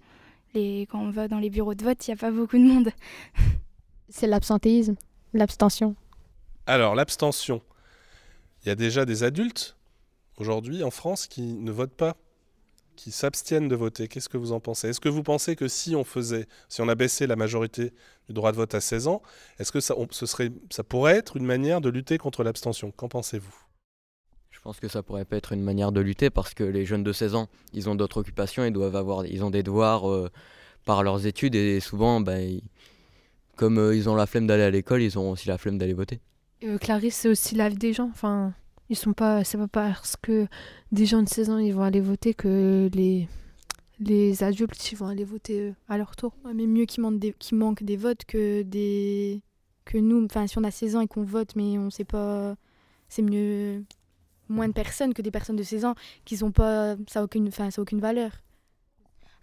Les, 0.54 0.88
quand 0.90 1.00
on 1.00 1.12
va 1.12 1.28
dans 1.28 1.40
les 1.40 1.50
bureaux 1.50 1.76
de 1.76 1.84
vote, 1.84 2.08
il 2.08 2.12
y 2.12 2.14
a 2.14 2.18
pas 2.18 2.32
beaucoup 2.32 2.58
de 2.58 2.64
monde. 2.64 2.92
C'est 4.10 4.28
l'absentéisme, 4.28 4.96
l'abstention. 5.34 5.96
Alors, 6.66 6.96
l'abstention. 6.96 7.62
Il 8.64 8.70
y 8.70 8.72
a 8.72 8.76
déjà 8.76 9.06
des 9.06 9.24
adultes 9.24 9.76
aujourd'hui 10.38 10.84
en 10.84 10.92
France 10.92 11.28
qui 11.28 11.42
ne 11.42 11.72
votent 11.72 11.96
pas, 11.96 12.16
qui 12.96 13.12
s'abstiennent 13.12 13.68
de 13.68 13.76
voter. 13.76 14.08
Qu'est-ce 14.08 14.30
que 14.30 14.38
vous 14.38 14.52
en 14.52 14.60
pensez? 14.60 14.90
Est-ce 14.90 15.00
que 15.00 15.10
vous 15.10 15.24
pensez 15.24 15.56
que 15.56 15.68
si 15.68 15.96
on 15.96 16.04
faisait, 16.04 16.48
si 16.70 16.82
on 16.82 16.88
abaissait 16.88 17.28
la 17.28 17.36
majorité 17.36 17.94
du 18.28 18.34
droit 18.34 18.52
de 18.52 18.58
vote 18.58 18.76
à 18.76 18.82
16 18.82 19.08
ans, 19.08 19.22
est-ce 19.60 19.72
que 19.72 19.80
ça, 19.80 19.96
on- 19.98 20.08
ce 20.12 20.26
serait, 20.26 20.52
ça 20.70 20.84
pourrait 20.84 21.16
être 21.18 21.38
une 21.38 21.46
manière 21.46 21.82
de 21.82 21.90
lutter 21.90 22.18
contre 22.18 22.44
l'abstention? 22.44 22.92
Qu'en 22.92 23.08
pensez-vous? 23.08 23.56
Je 24.52 24.60
pense 24.62 24.80
que 24.80 24.88
ça 24.88 25.02
pourrait 25.02 25.26
pas 25.26 25.38
être 25.38 25.54
une 25.54 25.64
manière 25.64 25.92
de 25.92 26.02
lutter 26.02 26.30
parce 26.30 26.54
que 26.54 26.64
les 26.64 26.86
jeunes 26.86 27.04
de 27.04 27.14
16 27.14 27.34
ans, 27.34 27.48
ils 27.74 27.90
ont 27.90 27.96
d'autres 27.96 28.20
occupations, 28.20 28.64
ils 28.64 28.74
doivent 28.74 28.96
avoir, 28.96 29.26
ils 29.26 29.44
ont 29.44 29.50
des 29.50 29.64
devoirs 29.64 30.08
euh, 30.10 30.30
par 30.86 31.02
leurs 31.04 31.26
études 31.26 31.56
et 31.56 31.80
souvent, 31.80 32.22
bah, 32.22 32.40
ils- 32.42 32.62
comme 33.56 33.80
euh, 33.80 33.96
ils 33.96 34.08
ont 34.10 34.16
la 34.16 34.28
flemme 34.28 34.46
d'aller 34.48 34.64
à 34.64 34.70
l'école, 34.70 35.02
ils 35.02 35.18
ont 35.18 35.32
aussi 35.32 35.48
la 35.48 35.58
flemme 35.58 35.78
d'aller 35.80 35.94
voter. 35.94 36.20
Euh, 36.64 36.78
Clarisse, 36.78 37.16
c'est 37.16 37.30
aussi 37.30 37.56
la 37.56 37.70
vie 37.70 37.78
des 37.78 37.94
gens. 37.94 38.10
Enfin, 38.12 38.54
ils 38.92 38.98
sont 38.98 39.14
pas, 39.14 39.46
c'est 39.46 39.58
pas 39.58 39.70
parce 39.70 40.18
que 40.18 40.48
des 40.92 41.06
gens 41.06 41.24
de 41.24 41.30
16 41.30 41.50
ans 41.50 41.58
ils 41.58 41.74
vont 41.74 41.84
aller 41.84 42.02
voter 42.02 42.34
que 42.34 42.90
les, 42.94 44.44
adultes 44.44 44.92
ils 44.92 44.98
vont 44.98 45.08
aller 45.08 45.24
voter 45.24 45.60
euh, 45.62 45.74
à 45.88 45.98
leur 45.98 46.18
tour. 46.18 46.34
Mais 46.54 46.68
mieux 46.68 46.86
qu'il 46.86 47.02
manque, 47.02 47.84
des, 47.84 47.96
votes 47.96 48.26
que 48.26 48.64
nous. 49.96 50.26
Enfin, 50.26 50.46
si 50.46 50.58
on 50.58 50.64
a 50.66 50.72
16 50.72 50.98
ans 50.98 51.02
et 51.02 51.08
qu'on 51.08 51.24
vote, 51.24 51.56
mais 51.56 51.78
on 51.78 51.90
sait 51.90 52.04
pas, 52.04 52.56
c'est 53.08 53.22
mieux 53.22 53.86
moins 54.50 54.68
de 54.68 54.74
personnes 54.74 55.14
que 55.14 55.22
des 55.22 55.32
personnes 55.32 55.56
de 55.56 55.64
16 55.64 55.86
ans 55.86 55.96
qui 56.26 56.44
ont 56.44 56.52
pas, 56.52 56.98
ça 57.08 57.24
aucune, 57.24 57.50
ça 57.50 57.70
aucune 57.78 58.02
valeur. 58.02 58.32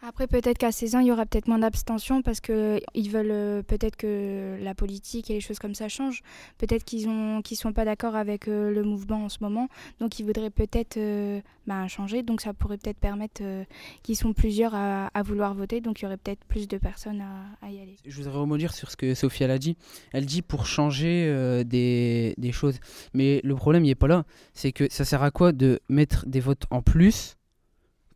Après, 0.00 0.26
peut-être 0.26 0.59
qu'à 0.59 0.73
16 0.73 0.95
ans, 0.95 0.99
il 1.00 1.09
y 1.09 1.12
aura 1.12 1.26
peut-être 1.26 1.49
moins 1.49 1.59
d'abstention 1.59 2.23
parce 2.23 2.40
que 2.40 2.81
ils 2.95 3.11
veulent 3.11 3.31
euh, 3.31 3.62
peut-être 3.62 3.97
que 3.97 4.57
la 4.61 4.75
politique 4.75 5.31
et 5.31 5.35
les 5.35 5.40
choses 5.40 5.59
comme 5.59 5.75
ça 5.75 5.88
changent. 5.88 6.23
Peut-être 6.59 6.85
qu'ils 6.85 7.09
ont 7.09 7.43
qu'ils 7.43 7.57
sont 7.57 7.73
pas 7.73 7.85
d'accord 7.85 8.17
avec 8.17 8.49
euh, 8.49 8.71
le 8.71 8.83
mouvement 8.83 9.25
en 9.25 9.28
ce 9.28 9.38
moment, 9.40 9.69
donc 10.00 10.19
ils 10.19 10.25
voudraient 10.25 10.50
peut-être 10.50 10.97
euh, 10.97 11.40
bah, 11.69 11.87
changer. 11.87 12.23
Donc 12.23 12.40
ça 12.40 12.55
pourrait 12.55 12.78
peut-être 12.78 12.99
permettre 12.99 13.43
euh, 13.45 13.62
qu'ils 14.02 14.17
sont 14.17 14.33
plusieurs 14.33 14.75
à, 14.75 15.11
vouloir 15.23 15.55
voter, 15.55 15.81
donc 15.81 16.00
il 16.00 16.05
y 16.05 16.07
aurait 16.07 16.17
peut-être 16.17 16.45
plus 16.47 16.67
de 16.67 16.78
personnes 16.78 17.23
à, 17.62 17.71
y 17.71 17.78
aller. 17.78 17.97
Je 18.07 18.17
voudrais 18.17 18.38
rebondir 18.38 18.73
sur 18.73 18.90
ce 18.90 18.97
que 18.97 19.14
Sophie 19.14 19.45
elle 19.45 19.50
a 19.50 19.59
dit. 19.59 19.76
Elle 20.12 20.25
dit 20.25 20.43
pour 20.43 20.67
changer 20.67 21.26
euh, 21.28 21.64
des, 21.64 22.35
des 22.38 22.52
choses. 22.52 22.81
Mais 23.12 23.40
le 23.45 23.55
problème, 23.55 23.85
il 23.85 23.88
n'est 23.88 23.95
pas 23.95 24.09
là. 24.09 24.25
C'est 24.55 24.73
que 24.73 24.90
ça 24.90 25.05
sert 25.05 25.23
à 25.23 25.31
quoi 25.31 25.52
de 25.52 25.81
mettre 25.88 26.26
des 26.26 26.40
votes 26.40 26.64
en 26.71 26.81
plus 26.81 27.38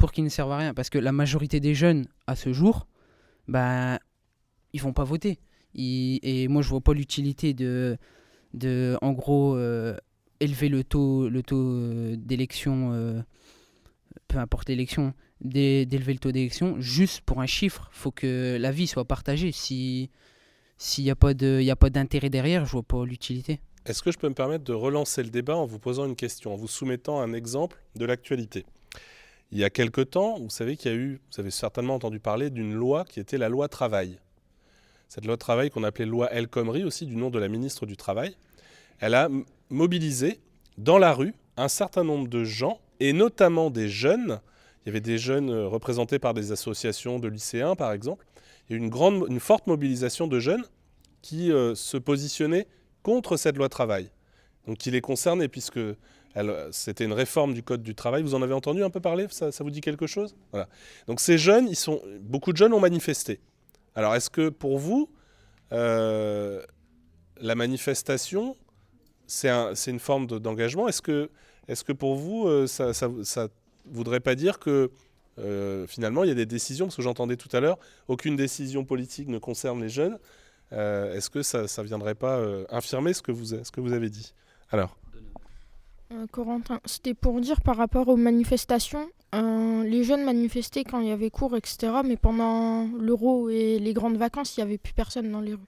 pour 0.03 0.11
qu'ils 0.11 0.25
ne 0.25 0.29
servent 0.31 0.51
à 0.51 0.57
rien 0.57 0.75
Parce 0.75 0.91
que 0.91 0.99
la 0.99 1.13
majorité 1.13 1.61
des 1.61 1.77
jeunes, 1.77 2.09
à 2.27 2.35
ce 2.35 2.53
jour, 2.53 2.89
ben, 3.47 4.01
ils 4.73 4.83
vont 4.83 4.93
pas 4.93 5.05
voter. 5.05 5.39
Et 5.77 6.49
moi, 6.49 6.61
je 6.61 6.69
vois 6.71 6.81
pas 6.81 6.93
l'utilité 6.93 7.55
de, 7.55 7.97
de, 8.53 8.99
en 9.01 9.13
gros, 9.13 9.55
euh, 9.55 9.97
élever 10.41 10.69
le 10.69 10.83
taux, 10.83 11.29
le 11.29 11.41
taux 11.45 11.57
euh, 11.57 12.17
d'élection, 12.19 12.91
euh, 12.93 13.23
peu 14.27 14.39
importe 14.39 14.71
l'élection, 14.71 15.15
d'é- 15.41 15.87
d'élever 15.87 16.15
le 16.15 16.19
taux 16.19 16.33
d'élection 16.33 16.81
juste 16.81 17.21
pour 17.21 17.41
un 17.41 17.47
chiffre. 17.47 17.89
faut 17.93 18.11
que 18.11 18.57
la 18.61 18.73
vie 18.73 18.89
soit 18.89 19.05
partagée. 19.05 19.53
Si, 19.53 20.11
s'il 20.79 21.05
n'y 21.05 21.11
a 21.11 21.15
pas 21.15 21.33
d'intérêt 21.91 22.29
derrière, 22.29 22.65
je 22.67 22.73
vois 22.73 22.83
pas 22.83 23.05
l'utilité. 23.05 23.61
Est-ce 23.87 24.03
que 24.03 24.11
je 24.11 24.19
peux 24.19 24.29
me 24.29 24.35
permettre 24.35 24.65
de 24.65 24.73
relancer 24.73 25.23
le 25.23 25.31
débat 25.31 25.57
en 25.57 25.65
vous 25.65 25.79
posant 25.79 26.07
une 26.07 26.17
question, 26.17 26.53
en 26.53 26.57
vous 26.57 26.67
soumettant 26.67 27.21
un 27.21 27.33
exemple 27.35 27.81
de 27.95 28.05
l'actualité? 28.05 28.67
Il 29.53 29.59
y 29.59 29.65
a 29.65 29.71
quelque 29.71 30.01
temps, 30.01 30.39
vous 30.39 30.49
savez 30.49 30.79
qu'il 30.79 30.91
y 30.91 30.95
a 30.95 30.97
eu, 30.97 31.21
vous 31.31 31.41
avez 31.41 31.51
certainement 31.51 31.95
entendu 31.95 32.19
parler 32.19 32.49
d'une 32.49 32.73
loi 32.73 33.05
qui 33.05 33.21
était 33.21 33.37
la 33.37 33.51
loi 33.51 33.69
travail. 33.69 34.19
Cette 35.09 35.27
loi 35.27 35.37
travail 35.37 35.69
qu'on 35.69 35.85
appelait 35.85 36.07
loi 36.07 36.33
El 36.33 36.49
Khomri 36.49 36.85
aussi 36.85 37.05
du 37.05 37.17
nom 37.17 37.29
de 37.29 37.39
la 37.39 37.49
ministre 37.49 37.85
du 37.85 37.99
Travail, 37.99 38.35
elle 38.99 39.15
a 39.15 39.29
mobilisé 39.69 40.41
dans 40.79 40.97
la 40.97 41.13
rue 41.13 41.35
un 41.59 41.69
certain 41.69 42.03
nombre 42.03 42.29
de 42.29 42.45
gens, 42.45 42.81
et 42.99 43.13
notamment 43.13 43.69
des 43.69 43.91
jeunes. 43.91 44.41
Il 44.81 44.89
y 44.89 44.89
avait 44.89 45.03
des 45.03 45.19
jeunes 45.19 45.51
euh, 45.51 45.69
représentés 45.69 46.19
par 46.19 46.33
des 46.33 46.51
associations 46.51 47.19
de 47.19 47.29
lycéens, 47.29 47.77
par 47.77 47.93
exemple. 47.93 48.25
Il 48.71 48.73
y 48.73 48.75
a 48.75 48.77
eu 48.77 48.83
une, 48.83 48.89
grande, 48.89 49.27
une 49.29 49.41
forte 49.41 49.67
mobilisation 49.67 50.29
de 50.29 50.41
jeunes 50.41 50.65
qui 51.21 51.53
euh, 51.53 51.75
se 51.75 51.99
positionnaient 51.99 52.67
contre 53.03 53.37
cette 53.37 53.59
loi 53.59 53.69
travail. 53.69 54.09
Donc 54.67 54.79
qui 54.79 54.91
les 54.91 55.03
concernait, 55.03 55.49
puisque 55.49 55.81
c'était 56.71 57.05
une 57.05 57.13
réforme 57.13 57.55
du 57.55 57.63
Code 57.63 57.83
du 57.83 57.95
travail. 57.95 58.23
Vous 58.23 58.35
en 58.35 58.43
avez 58.43 58.55
entendu 58.55 58.83
un 58.83 58.91
peu 58.91 59.01
parler? 59.01 59.27
Ça, 59.31 59.51
vous 59.61 59.71
dit 59.71 59.81
quelque 59.81 60.07
chose? 60.07 60.35
Donc 61.07 61.21
ces 61.21 61.39
jeunes, 61.39 61.69
ils 61.69 61.77
sont, 61.77 62.03
beaucoup 62.21 62.53
de 62.53 62.57
jeunes 62.57 62.73
ont 62.73 62.81
manifesté. 62.81 63.41
Alors 63.95 64.15
est-ce 64.15 64.31
que 64.31 64.49
pour 64.49 64.79
vous, 64.79 65.11
euh, 65.73 66.63
la 67.41 67.55
manifestation, 67.55 68.57
c'est 69.27 69.49
un, 69.49 69.75
c'est 69.75 69.91
une 69.91 70.01
forme 70.01 70.27
de- 70.27 70.39
d'engagement? 70.39 70.89
Est-ce 70.89 71.03
que, 71.03 71.29
pour 71.93 72.15
vous, 72.17 72.47
euh, 72.47 72.67
ça, 72.67 72.95
ça, 72.95 73.11
ça 73.23 73.49
voudrait 73.85 74.21
pas 74.21 74.35
dire 74.35 74.59
que 74.59 74.91
euh, 75.39 75.87
finalement 75.87 76.25
il 76.25 76.29
y 76.29 76.33
a 76.33 76.35
des 76.35 76.47
décisions, 76.47 76.87
parce 76.87 76.97
que 76.97 77.03
j'entendais 77.03 77.37
tout 77.37 77.55
à 77.55 77.61
l'heure, 77.61 77.79
aucune 78.09 78.37
décision 78.37 78.85
politique 78.85 79.29
ne 79.29 79.39
concerne 79.39 79.83
les 79.83 79.89
jeunes. 79.89 80.19
Euh, 80.73 81.15
Est-ce 81.15 81.29
que 81.29 81.43
ça 81.43 81.63
ne 81.63 81.83
viendrait 81.83 82.15
pas 82.15 82.39
euh, 82.39 82.65
infirmer 82.71 83.13
ce 83.13 83.21
que, 83.21 83.33
vous, 83.33 83.45
ce 83.45 83.71
que 83.71 83.81
vous 83.81 83.93
avez 83.93 84.09
dit? 84.09 84.33
Alors, 84.71 84.97
Euh, 86.13 86.27
Corentin, 86.31 86.81
c'était 86.85 87.15
pour 87.15 87.41
dire 87.41 87.61
par 87.61 87.77
rapport 87.77 88.09
aux 88.09 88.17
manifestations, 88.17 89.09
euh, 89.35 89.83
les 89.85 90.05
jeunes 90.05 90.25
manifestaient 90.25 90.85
quand 90.85 91.01
il 91.01 91.09
y 91.09 91.11
avait 91.11 91.31
cours, 91.31 91.57
etc. 91.57 91.93
Mais 92.05 92.17
pendant 92.17 92.87
l'euro 92.99 93.49
et 93.49 93.79
les 93.79 93.95
grandes 93.95 94.17
vacances, 94.17 94.57
il 94.57 94.61
n'y 94.61 94.65
avait 94.65 94.79
plus 94.79 94.93
personne 94.93 95.31
dans 95.31 95.41
les 95.41 95.55
rues. 95.55 95.61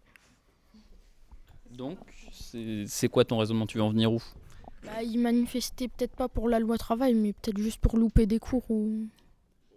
Donc, 1.70 1.98
c'est 2.86 3.08
quoi 3.08 3.24
ton 3.24 3.38
raisonnement? 3.38 3.66
Tu 3.66 3.78
veux 3.78 3.84
en 3.84 3.90
venir 3.90 4.12
où? 4.12 4.22
Bah, 4.84 5.02
ils 5.02 5.18
manifestaient 5.18 5.88
peut-être 5.88 6.14
pas 6.14 6.28
pour 6.28 6.48
la 6.48 6.58
loi 6.58 6.76
travail, 6.76 7.14
mais 7.14 7.32
peut-être 7.32 7.58
juste 7.58 7.80
pour 7.80 7.96
louper 7.96 8.26
des 8.26 8.38
cours 8.38 8.70
ou. 8.70 9.06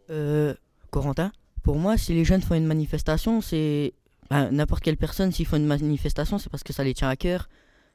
Euh, 0.10 0.54
Corentin, 0.92 1.32
pour 1.64 1.78
moi, 1.78 1.98
si 1.98 2.14
les 2.14 2.26
jeunes 2.26 2.42
font 2.42 2.56
une 2.56 2.66
manifestation, 2.66 3.42
c'est. 3.42 3.94
ben, 4.30 4.52
N'importe 4.52 4.84
quelle 4.84 4.98
personne, 4.98 5.32
s'ils 5.32 5.46
font 5.46 5.58
une 5.58 5.66
manifestation, 5.66 6.38
c'est 6.38 6.50
parce 6.50 6.64
que 6.64 6.74
ça 6.74 6.84
les 6.84 6.94
tient 6.94 7.10
à 7.10 7.16
cœur, 7.16 7.48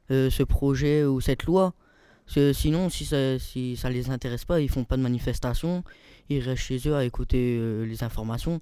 euh, 0.09 0.29
ce 0.29 0.41
projet 0.43 1.05
ou 1.05 1.21
cette 1.21 1.43
loi. 1.43 1.73
C'est- 2.33 2.53
Sinon, 2.53 2.89
si 2.89 3.05
ça, 3.05 3.37
si 3.39 3.75
ça 3.77 3.89
les 3.89 4.09
intéresse 4.09 4.45
pas, 4.45 4.59
ils 4.59 4.69
font 4.69 4.83
pas 4.83 4.97
de 4.97 5.01
manifestation, 5.03 5.83
ils 6.29 6.39
restent 6.39 6.63
chez 6.63 6.79
eux 6.87 6.95
à 6.95 7.03
écouter 7.05 7.57
euh, 7.59 7.85
les 7.85 8.03
informations, 8.03 8.61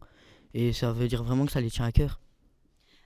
et 0.53 0.73
ça 0.73 0.91
veut 0.91 1.07
dire 1.07 1.23
vraiment 1.23 1.45
que 1.45 1.51
ça 1.51 1.61
les 1.61 1.69
tient 1.69 1.85
à 1.85 1.91
cœur. 1.91 2.19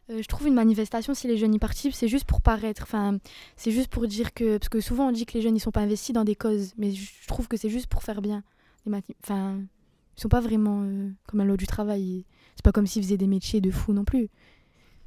Euh, 0.10 0.22
je 0.22 0.27
trouve 0.27 0.48
une 0.48 0.53
manifestation, 0.53 1.13
si 1.13 1.27
les 1.27 1.38
jeunes 1.38 1.53
y 1.53 1.60
participent, 1.60 1.93
c'est 1.93 2.07
juste 2.07 2.25
pour 2.25 2.41
paraître. 2.41 2.84
Enfin, 2.84 3.17
c'est 3.55 3.72
juste 3.72 3.89
pour 3.89 4.07
dire 4.07 4.34
que. 4.34 4.57
Parce 4.57 4.69
que 4.69 4.79
souvent 4.79 5.07
on 5.10 5.12
dit 5.12 5.25
que 5.25 5.34
les 5.34 5.41
jeunes 5.41 5.55
ils 5.55 5.60
sont 5.60 5.72
pas 5.72 5.81
investis 5.81 6.13
dans 6.13 6.24
des 6.24 6.36
causes, 6.36 6.74
mais 6.77 6.91
je 6.91 7.27
trouve 7.27 7.48
que 7.48 7.57
c'est 7.57 7.69
juste 7.69 7.88
pour 7.88 8.03
faire 8.03 8.22
bien. 8.22 8.43
Enfin, 9.24 9.60
ils 10.17 10.22
sont 10.22 10.29
pas 10.29 10.41
vraiment 10.41 10.84
euh, 10.84 11.10
comme 11.27 11.39
la 11.39 11.45
loi 11.45 11.57
du 11.57 11.65
travail. 11.65 12.24
C'est 12.55 12.63
pas 12.63 12.72
comme 12.72 12.86
s'ils 12.88 13.03
faisaient 13.03 13.17
des 13.17 13.27
métiers 13.27 13.62
de 13.62 13.72
fous 13.72 13.93
non 13.93 14.05
plus. 14.05 14.29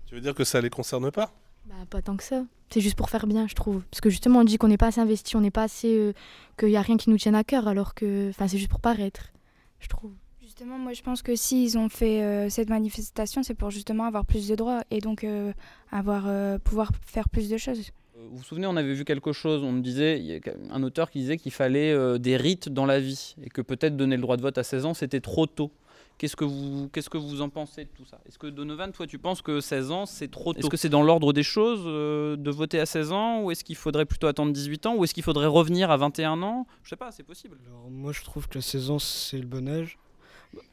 tu 0.07 0.15
veux 0.15 0.21
dire 0.21 0.35
que 0.35 0.45
ça 0.45 0.59
ne 0.59 0.65
les 0.65 0.71
concerne 0.71 1.11
pas? 1.13 1.33
Bah, 1.69 1.75
pas 1.91 2.03
tant 2.03 2.17
que 2.17 2.25
ça. 2.25 2.45
C'est 2.71 2.81
juste 2.81 2.97
pour 2.97 3.11
faire 3.11 3.27
bien, 3.27 3.47
je 3.47 3.55
trouve. 3.55 3.83
Parce 3.91 4.01
que 4.01 4.11
justement, 4.11 4.41
on 4.41 4.45
dit 4.45 4.59
qu'on 4.59 4.69
n'est 4.69 4.77
pas 4.79 4.89
assez 4.89 5.01
investi, 5.01 5.37
on 5.37 5.41
n'est 5.41 5.51
pas 5.51 5.65
assez. 5.65 5.97
euh, 5.97 6.13
qu'il 6.59 6.69
n'y 6.69 6.77
a 6.77 6.83
rien 6.83 6.97
qui 6.97 7.11
nous 7.11 7.17
tienne 7.19 7.35
à 7.35 7.45
cœur, 7.45 7.69
alors 7.69 7.95
que. 7.95 8.31
Enfin, 8.31 8.49
c'est 8.49 8.59
juste 8.59 8.71
pour 8.71 8.81
paraître, 8.81 9.33
je 9.81 9.89
trouve. 9.89 10.13
Justement, 10.43 10.79
moi 10.79 10.93
je 10.95 11.03
pense 11.03 11.23
que 11.23 11.37
s'ils 11.37 11.77
ont 11.79 11.89
fait 11.89 12.23
euh, 12.23 12.49
cette 12.49 12.69
manifestation, 12.71 13.43
c'est 13.43 13.55
pour 13.55 13.71
justement 13.71 14.05
avoir 14.05 14.25
plus 14.25 14.49
de 14.49 14.57
droits 14.57 14.83
et 14.91 14.99
donc 15.01 15.23
euh, 15.23 15.53
avoir, 15.93 16.25
euh, 16.27 16.59
pouvoir 16.59 16.91
faire 17.07 17.29
plus 17.29 17.49
de 17.49 17.59
choses. 17.59 17.93
Vous 18.17 18.39
vous 18.39 18.43
souvenez, 18.43 18.67
on 18.67 18.77
avait 18.77 18.95
vu 18.95 19.05
quelque 19.05 19.33
chose, 19.33 19.63
on 19.63 19.71
me 19.71 19.81
disait, 19.81 20.19
il 20.19 20.27
y 20.27 20.35
a 20.35 20.41
un 20.71 20.83
auteur 20.83 21.11
qui 21.11 21.21
disait 21.21 21.37
qu'il 21.37 21.53
fallait 21.53 21.93
euh, 21.93 22.19
des 22.19 22.37
rites 22.37 22.69
dans 22.69 22.87
la 22.87 22.99
vie 22.99 23.37
et 23.45 23.49
que 23.51 23.61
peut-être 23.61 23.97
donner 23.97 24.17
le 24.17 24.23
droit 24.23 24.37
de 24.37 24.43
vote 24.43 24.59
à 24.59 24.65
16 24.65 24.87
ans, 24.87 24.95
c'était 24.95 25.21
trop 25.21 25.47
tôt. 25.47 25.71
Qu'est-ce 26.19 26.35
que 26.35 26.45
vous, 26.45 26.91
qu'est-ce 26.93 27.09
que 27.09 27.17
vous 27.17 27.43
en 27.43 27.49
pensez 27.49 27.85
de 27.85 27.91
tout 27.91 28.05
ça? 28.05 28.21
Est-ce 28.27 28.39
que 28.39 28.49
Donovan, 28.49 28.91
toi, 28.91 29.07
tu 29.07 29.21
penses 29.21 29.41
que 29.41 29.61
16 29.61 29.93
ans, 29.93 30.05
c'est 30.05 30.29
trop 30.29 30.53
tôt? 30.53 30.59
Est-ce 30.59 30.69
que 30.69 30.77
c'est 30.77 30.89
dans 30.89 31.03
l'ordre 31.03 31.33
des 31.33 31.45
choses 31.45 31.83
euh, 31.87 32.35
de 32.35 32.51
voter 32.51 32.81
à 32.81 32.87
16 32.87 33.13
ans? 33.13 33.43
Ou 33.43 33.53
est-ce 33.53 33.63
qu'il 33.63 33.77
faudrait 33.77 34.05
plutôt 34.05 34.27
attendre 34.27 34.53
18 34.53 34.87
ans? 34.87 34.97
Ou 34.97 35.05
est-ce 35.05 35.15
qu'il 35.15 35.23
faudrait 35.23 35.47
revenir 35.47 35.93
à 35.93 35.97
21 35.97 36.43
ans? 36.43 36.67
Je 36.83 36.89
sais 36.91 36.97
pas, 36.97 37.13
c'est 37.13 37.23
possible. 37.23 37.57
Alors, 37.69 37.89
moi, 37.89 38.11
je 38.11 38.25
trouve 38.25 38.49
que 38.49 38.59
16 38.59 38.91
ans, 38.91 38.99
c'est 38.99 39.39
le 39.39 39.47
bon 39.47 39.69
âge. 39.69 39.97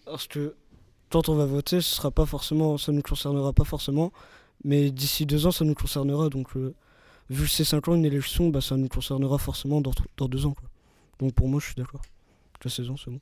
Parce 0.05 0.25
que 0.27 0.55
quand 1.11 1.29
on 1.29 1.35
va 1.35 1.45
voter, 1.45 1.79
ce 1.79 1.93
sera 1.95 2.09
pas 2.09 2.25
forcément, 2.25 2.79
ça 2.79 2.91
ne 2.91 2.97
nous 2.97 3.03
concernera 3.03 3.53
pas 3.53 3.65
forcément. 3.65 4.11
Mais 4.63 4.89
d'ici 4.89 5.27
deux 5.27 5.45
ans, 5.45 5.51
ça 5.51 5.63
nous 5.63 5.75
concernera. 5.75 6.29
Donc, 6.29 6.57
euh, 6.57 6.73
vu 7.29 7.45
que 7.45 7.51
c'est 7.51 7.65
5 7.65 7.87
ans 7.89 7.93
une 7.93 8.05
élection, 8.05 8.49
bah, 8.49 8.61
ça 8.61 8.77
nous 8.77 8.87
concernera 8.87 9.37
forcément 9.37 9.79
dans, 9.79 9.91
dans 10.17 10.27
deux 10.27 10.47
ans. 10.47 10.53
quoi. 10.53 10.67
Donc, 11.19 11.35
pour 11.35 11.47
moi, 11.47 11.59
je 11.59 11.67
suis 11.67 11.75
d'accord. 11.75 12.01
Que 12.59 12.67
16 12.67 12.89
ans, 12.89 12.97
c'est 12.97 13.11
bon. 13.11 13.19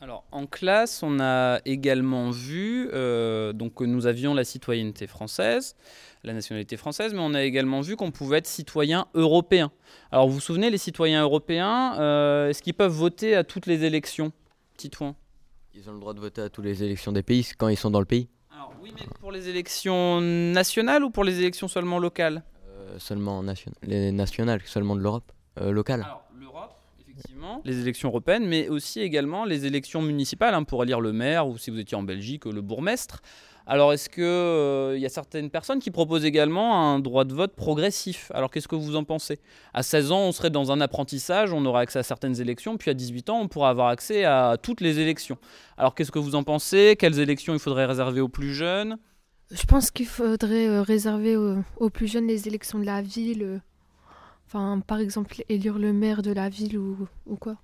Alors, 0.00 0.24
en 0.30 0.46
classe, 0.46 1.02
on 1.02 1.20
a 1.20 1.58
également 1.64 2.30
vu 2.30 2.90
euh, 2.92 3.54
donc, 3.54 3.74
que 3.74 3.84
nous 3.84 4.06
avions 4.06 4.34
la 4.34 4.44
citoyenneté 4.44 5.06
française, 5.06 5.74
la 6.22 6.34
nationalité 6.34 6.76
française, 6.76 7.14
mais 7.14 7.20
on 7.22 7.32
a 7.32 7.42
également 7.42 7.80
vu 7.80 7.96
qu'on 7.96 8.10
pouvait 8.10 8.38
être 8.38 8.46
citoyen 8.46 9.06
européen. 9.14 9.72
Alors, 10.12 10.28
vous 10.28 10.34
vous 10.34 10.40
souvenez, 10.40 10.68
les 10.68 10.78
citoyens 10.78 11.22
européens, 11.22 11.98
euh, 11.98 12.50
est-ce 12.50 12.62
qu'ils 12.62 12.74
peuvent 12.74 12.92
voter 12.92 13.34
à 13.34 13.42
toutes 13.42 13.64
les 13.64 13.84
élections 13.84 14.32
Titouan? 14.76 15.16
Ils 15.74 15.88
ont 15.88 15.94
le 15.94 16.00
droit 16.00 16.12
de 16.12 16.20
voter 16.20 16.42
à 16.42 16.50
toutes 16.50 16.64
les 16.66 16.82
élections 16.82 17.12
des 17.12 17.22
pays 17.22 17.46
quand 17.56 17.68
ils 17.68 17.76
sont 17.76 17.90
dans 17.90 18.00
le 18.00 18.06
pays. 18.06 18.28
Alors, 18.54 18.72
oui, 18.82 18.92
mais 18.94 19.06
pour 19.20 19.32
les 19.32 19.48
élections 19.48 20.20
nationales 20.20 21.04
ou 21.04 21.10
pour 21.10 21.24
les 21.24 21.38
élections 21.38 21.68
seulement 21.68 21.98
locales? 21.98 22.42
Euh, 22.68 22.98
seulement 22.98 23.42
nation- 23.42 23.72
les 23.82 24.12
nationales, 24.12 24.60
seulement 24.66 24.94
de 24.94 25.00
l'Europe. 25.00 25.32
Euh, 25.58 25.70
locale. 25.72 26.02
Alors, 26.02 26.10
l'Europe, 26.10 26.25
effectivement, 27.18 27.62
les 27.64 27.80
élections 27.80 28.08
européennes, 28.08 28.46
mais 28.46 28.68
aussi 28.68 29.00
également 29.00 29.44
les 29.44 29.66
élections 29.66 30.02
municipales. 30.02 30.54
hein, 30.54 30.60
on 30.60 30.64
pourrait 30.64 30.86
lire 30.86 31.00
le 31.00 31.12
maire 31.12 31.48
ou 31.48 31.58
si 31.58 31.70
vous 31.70 31.78
étiez 31.78 31.96
en 31.96 32.02
Belgique, 32.02 32.44
le 32.44 32.60
bourgmestre. 32.60 33.22
Alors, 33.68 33.92
est-ce 33.92 34.08
qu'il 34.08 34.96
il 34.96 35.02
y 35.02 35.06
a 35.06 35.08
certaines 35.08 35.50
personnes 35.50 35.80
qui 35.80 35.90
proposent 35.90 36.24
également 36.24 36.94
un 36.94 37.00
droit 37.00 37.24
de 37.24 37.34
vote 37.34 37.56
progressif? 37.56 38.30
Alors, 38.32 38.50
qu'est-ce 38.50 38.68
que 38.68 38.76
vous 38.76 38.94
en 38.94 39.02
pensez? 39.02 39.40
À 39.74 39.82
16 39.82 40.12
ans, 40.12 40.20
on 40.20 40.32
serait 40.32 40.50
dans 40.50 40.70
un 40.70 40.80
apprentissage, 40.80 41.52
on 41.52 41.64
aurait 41.66 41.82
accès 41.82 41.98
à 41.98 42.04
certaines 42.04 42.40
élections, 42.40 42.76
puis 42.76 42.92
à 42.92 42.94
18 42.94 43.28
ans, 43.30 43.40
on 43.40 43.48
pourra 43.48 43.70
avoir 43.70 43.88
accès 43.88 44.24
à 44.24 44.56
toutes 44.62 44.80
les 44.80 45.00
élections. 45.00 45.36
Alors, 45.76 45.96
qu'est-ce 45.96 46.12
que 46.12 46.20
vous 46.20 46.36
en 46.36 46.44
pensez? 46.44 46.94
Quelles 46.96 47.18
élections 47.18 47.54
il 47.54 47.58
faudrait 47.58 47.86
réserver 47.86 48.20
aux 48.20 48.28
plus 48.28 48.54
jeunes? 48.54 48.98
Je 49.50 49.64
pense 49.64 49.90
qu'il 49.90 50.06
faudrait 50.06 50.68
euh, 50.68 50.82
réserver 50.82 51.36
aux, 51.36 51.56
aux 51.78 51.90
plus 51.90 52.06
jeunes 52.06 52.26
les 52.28 52.46
élections 52.46 52.78
de 52.78 52.84
la 52.84 53.02
ville. 53.02 53.60
Euh, 54.46 54.58
Enfin, 54.58 54.80
par 54.86 54.98
exemple, 54.98 55.42
élire 55.48 55.78
le 55.78 55.92
maire 55.92 56.22
de 56.22 56.32
la 56.32 56.48
ville 56.48 56.78
ou, 56.78 56.96
ou 57.26 57.36
quoi. 57.36 57.56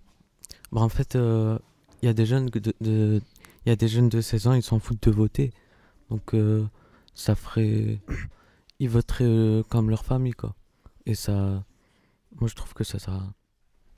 Bah, 0.73 0.81
en 0.81 0.89
fait, 0.89 1.15
il 1.15 2.07
y 2.07 2.09
a 2.09 2.13
des 2.15 2.27
jeunes 2.27 2.47
de, 2.47 2.73
de- 2.81 3.21
y 3.67 3.71
a 3.71 3.77
des 3.77 3.89
jeunes 3.89 4.09
de 4.09 4.21
16 4.21 4.47
ans, 4.49 4.53
ils 4.55 4.63
s'en 4.63 4.79
foutent 4.81 5.03
de 5.03 5.11
voter. 5.13 5.53
Donc 6.11 6.35
euh, 6.35 6.65
ça 7.15 7.35
ferait 7.35 7.99
ils 8.81 8.89
voteraient 8.89 9.25
euh, 9.25 9.63
comme 9.63 9.89
leur 9.89 10.05
famille 10.05 10.33
quoi. 10.33 10.55
Et 11.07 11.15
ça 11.15 11.65
moi 12.41 12.49
je 12.49 12.55
trouve 12.55 12.75
que 12.75 12.85
ça 12.85 12.99
à- 13.09 13.33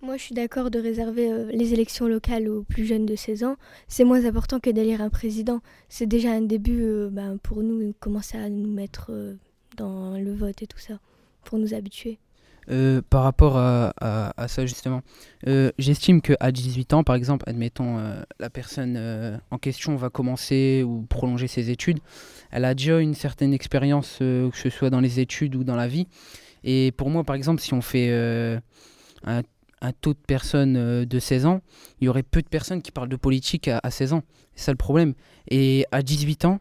Moi, 0.02 0.16
je 0.18 0.22
suis 0.24 0.34
d'accord 0.34 0.70
de 0.70 0.78
réserver 0.78 1.32
euh, 1.32 1.50
les 1.52 1.72
élections 1.72 2.06
locales 2.06 2.48
aux 2.48 2.62
plus 2.62 2.84
jeunes 2.84 3.06
de 3.06 3.16
16 3.16 3.42
ans. 3.44 3.56
C'est 3.88 4.04
moins 4.04 4.26
important 4.26 4.60
que 4.60 4.68
d'élire 4.70 5.00
un 5.00 5.08
président. 5.10 5.60
C'est 5.88 6.06
déjà 6.06 6.30
un 6.32 6.42
début 6.42 6.82
euh, 6.82 7.08
ben, 7.10 7.38
pour 7.38 7.62
nous, 7.62 7.94
commencer 8.00 8.36
à 8.36 8.48
nous 8.50 8.70
mettre 8.70 9.06
euh, 9.10 9.34
dans 9.78 10.18
le 10.18 10.34
vote 10.34 10.60
et 10.62 10.66
tout 10.66 10.78
ça, 10.78 11.00
pour 11.44 11.58
nous 11.58 11.72
habituer. 11.72 12.18
Euh, 12.70 13.02
par 13.10 13.22
rapport 13.22 13.56
à, 13.56 13.92
ça 14.48 14.66
justement, 14.66 15.02
euh, 15.46 15.70
j'estime 15.78 16.20
qu'à 16.20 16.52
18 16.52 16.94
ans, 16.94 17.04
par 17.04 17.16
exemple, 17.16 17.44
admettons, 17.48 17.98
euh, 17.98 18.22
la 18.38 18.50
personne 18.50 18.94
euh, 18.96 19.36
en 19.50 19.58
question 19.58 19.96
va 19.96 20.10
commencer 20.10 20.82
ou 20.86 21.02
prolonger 21.02 21.46
ses 21.46 21.70
études, 21.70 21.98
elle 22.50 22.64
a 22.64 22.74
déjà 22.74 23.00
une 23.00 23.14
certaine 23.14 23.52
expérience, 23.52 24.16
que 24.18 24.50
ce 24.54 24.70
soit 24.70 24.90
dans 24.90 25.00
les 25.00 25.20
études 25.20 25.56
ou 25.56 25.64
dans 25.64 25.76
la 25.76 25.88
vie. 25.88 26.06
Et 26.62 26.92
pour 26.92 27.10
moi, 27.10 27.24
par 27.24 27.36
exemple, 27.36 27.60
si 27.60 27.74
on 27.74 27.82
fait 27.82 28.10
un, 29.24 29.42
taux 30.00 30.14
de 30.14 30.18
personnes 30.18 31.04
de 31.04 31.18
16 31.18 31.46
ans, 31.46 31.60
il 32.00 32.06
y 32.06 32.08
aurait 32.08 32.22
peu 32.22 32.40
de 32.40 32.48
personnes 32.48 32.80
qui 32.80 32.92
parlent 32.92 33.08
de 33.08 33.16
politique 33.16 33.68
à, 33.68 33.80
à 33.82 33.90
16 33.90 34.14
ans. 34.14 34.22
C'est 34.54 34.66
ça 34.66 34.72
le 34.72 34.78
problème. 34.78 35.14
Et 35.50 35.84
à 35.90 36.02
18 36.02 36.44
ans, 36.44 36.60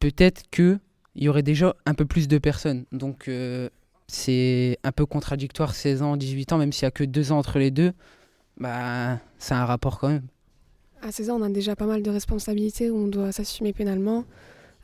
peut-être 0.00 0.42
que 0.50 0.78
il 1.14 1.22
y 1.22 1.28
aurait 1.28 1.44
déjà 1.44 1.76
un 1.86 1.94
peu 1.94 2.04
plus 2.04 2.26
de 2.26 2.38
personnes. 2.38 2.84
Donc 2.90 3.30
c'est 4.06 4.78
un 4.82 4.92
peu 4.92 5.06
contradictoire 5.06 5.74
16 5.74 6.02
ans, 6.02 6.16
18 6.16 6.52
ans, 6.52 6.58
même 6.58 6.72
s'il 6.72 6.84
n'y 6.84 6.88
a 6.88 6.90
que 6.90 7.04
deux 7.04 7.32
ans 7.32 7.38
entre 7.38 7.58
les 7.58 7.70
deux, 7.70 7.92
bah 8.58 9.18
c'est 9.38 9.54
un 9.54 9.64
rapport 9.64 9.98
quand 9.98 10.08
même. 10.08 10.26
À 11.02 11.12
16 11.12 11.30
ans, 11.30 11.40
on 11.40 11.42
a 11.42 11.48
déjà 11.48 11.76
pas 11.76 11.86
mal 11.86 12.02
de 12.02 12.10
responsabilités 12.10 12.90
on 12.90 13.08
doit 13.08 13.32
s'assumer 13.32 13.72
pénalement. 13.72 14.24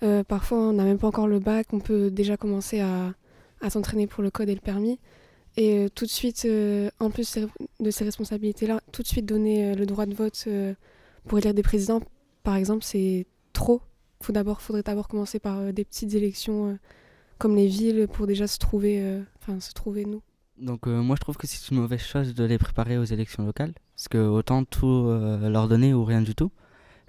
Euh, 0.02 0.24
parfois, 0.24 0.58
on 0.58 0.72
n'a 0.72 0.84
même 0.84 0.98
pas 0.98 1.08
encore 1.08 1.28
le 1.28 1.38
bac, 1.38 1.68
on 1.72 1.80
peut 1.80 2.10
déjà 2.10 2.36
commencer 2.36 2.80
à, 2.80 3.14
à 3.60 3.70
s'entraîner 3.70 4.06
pour 4.06 4.22
le 4.22 4.30
code 4.30 4.48
et 4.48 4.54
le 4.54 4.60
permis. 4.60 4.98
Et 5.56 5.78
euh, 5.78 5.88
tout 5.94 6.06
de 6.06 6.10
suite, 6.10 6.44
euh, 6.46 6.90
en 7.00 7.10
plus 7.10 7.38
de 7.80 7.90
ces 7.90 8.04
responsabilités-là, 8.04 8.80
tout 8.92 9.02
de 9.02 9.06
suite 9.06 9.26
donner 9.26 9.74
le 9.74 9.84
droit 9.84 10.06
de 10.06 10.14
vote 10.14 10.48
pour 11.26 11.38
élire 11.38 11.54
des 11.54 11.62
présidents, 11.62 12.00
par 12.42 12.56
exemple, 12.56 12.84
c'est 12.84 13.26
trop. 13.52 13.82
Il 14.28 14.32
d'abord, 14.32 14.60
faudrait 14.60 14.82
d'abord 14.82 15.08
commencer 15.08 15.38
par 15.38 15.72
des 15.72 15.84
petites 15.84 16.14
élections 16.14 16.78
comme 17.40 17.56
les 17.56 17.66
villes 17.66 18.06
pour 18.12 18.28
déjà 18.28 18.46
se 18.46 18.58
trouver, 18.58 19.20
enfin 19.40 19.58
se 19.58 19.72
trouver 19.72 20.04
nous. 20.04 20.22
Donc 20.58 20.86
moi 20.86 21.16
je 21.16 21.20
trouve 21.20 21.36
que 21.36 21.46
c'est 21.48 21.70
une 21.70 21.80
mauvaise 21.80 22.00
chose 22.00 22.34
de 22.34 22.44
les 22.44 22.58
préparer 22.58 22.98
aux 22.98 23.04
élections 23.04 23.44
locales, 23.44 23.72
parce 23.96 24.06
que 24.08 24.18
autant 24.18 24.64
tout 24.64 25.08
leur 25.42 25.66
donner 25.66 25.92
ou 25.92 26.04
rien 26.04 26.22
du 26.22 26.34
tout 26.36 26.52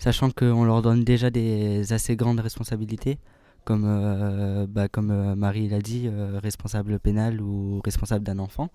sachant 0.01 0.31
qu'on 0.31 0.63
leur 0.63 0.81
donne 0.81 1.03
déjà 1.03 1.29
des 1.29 1.93
assez 1.93 2.15
grandes 2.15 2.39
responsabilités, 2.39 3.19
comme, 3.65 3.85
euh, 3.85 4.65
bah, 4.67 4.87
comme 4.87 5.11
euh, 5.11 5.35
Marie 5.35 5.69
l'a 5.69 5.79
dit, 5.79 6.07
euh, 6.07 6.39
responsable 6.41 6.97
pénal 6.99 7.39
ou 7.39 7.81
responsable 7.85 8.25
d'un 8.25 8.39
enfant. 8.39 8.69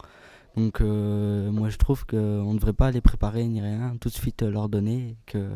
Donc 0.56 0.80
moi 0.80 1.68
je 1.68 1.76
trouve 1.76 2.06
qu'on 2.06 2.52
ne 2.52 2.54
devrait 2.54 2.72
pas 2.72 2.90
les 2.90 3.02
préparer 3.02 3.46
ni 3.46 3.60
rien, 3.60 3.94
tout 4.00 4.08
de 4.08 4.14
suite 4.14 4.42
leur 4.42 4.70
donner, 4.70 5.18
qu'ils 5.26 5.50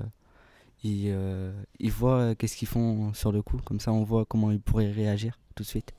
ils 0.85 1.91
voient 1.91 2.35
qu'est-ce 2.35 2.57
qu'ils 2.57 2.69
font 2.69 3.13
sur 3.15 3.33
le 3.33 3.43
coup, 3.43 3.59
comme 3.65 3.81
ça 3.81 3.93
on 3.93 4.05
voit 4.05 4.25
comment 4.25 4.51
ils 4.51 4.61
pourraient 4.61 4.91
réagir 4.91 5.39
tout 5.55 5.63
de 5.63 5.69
suite. 5.69 5.93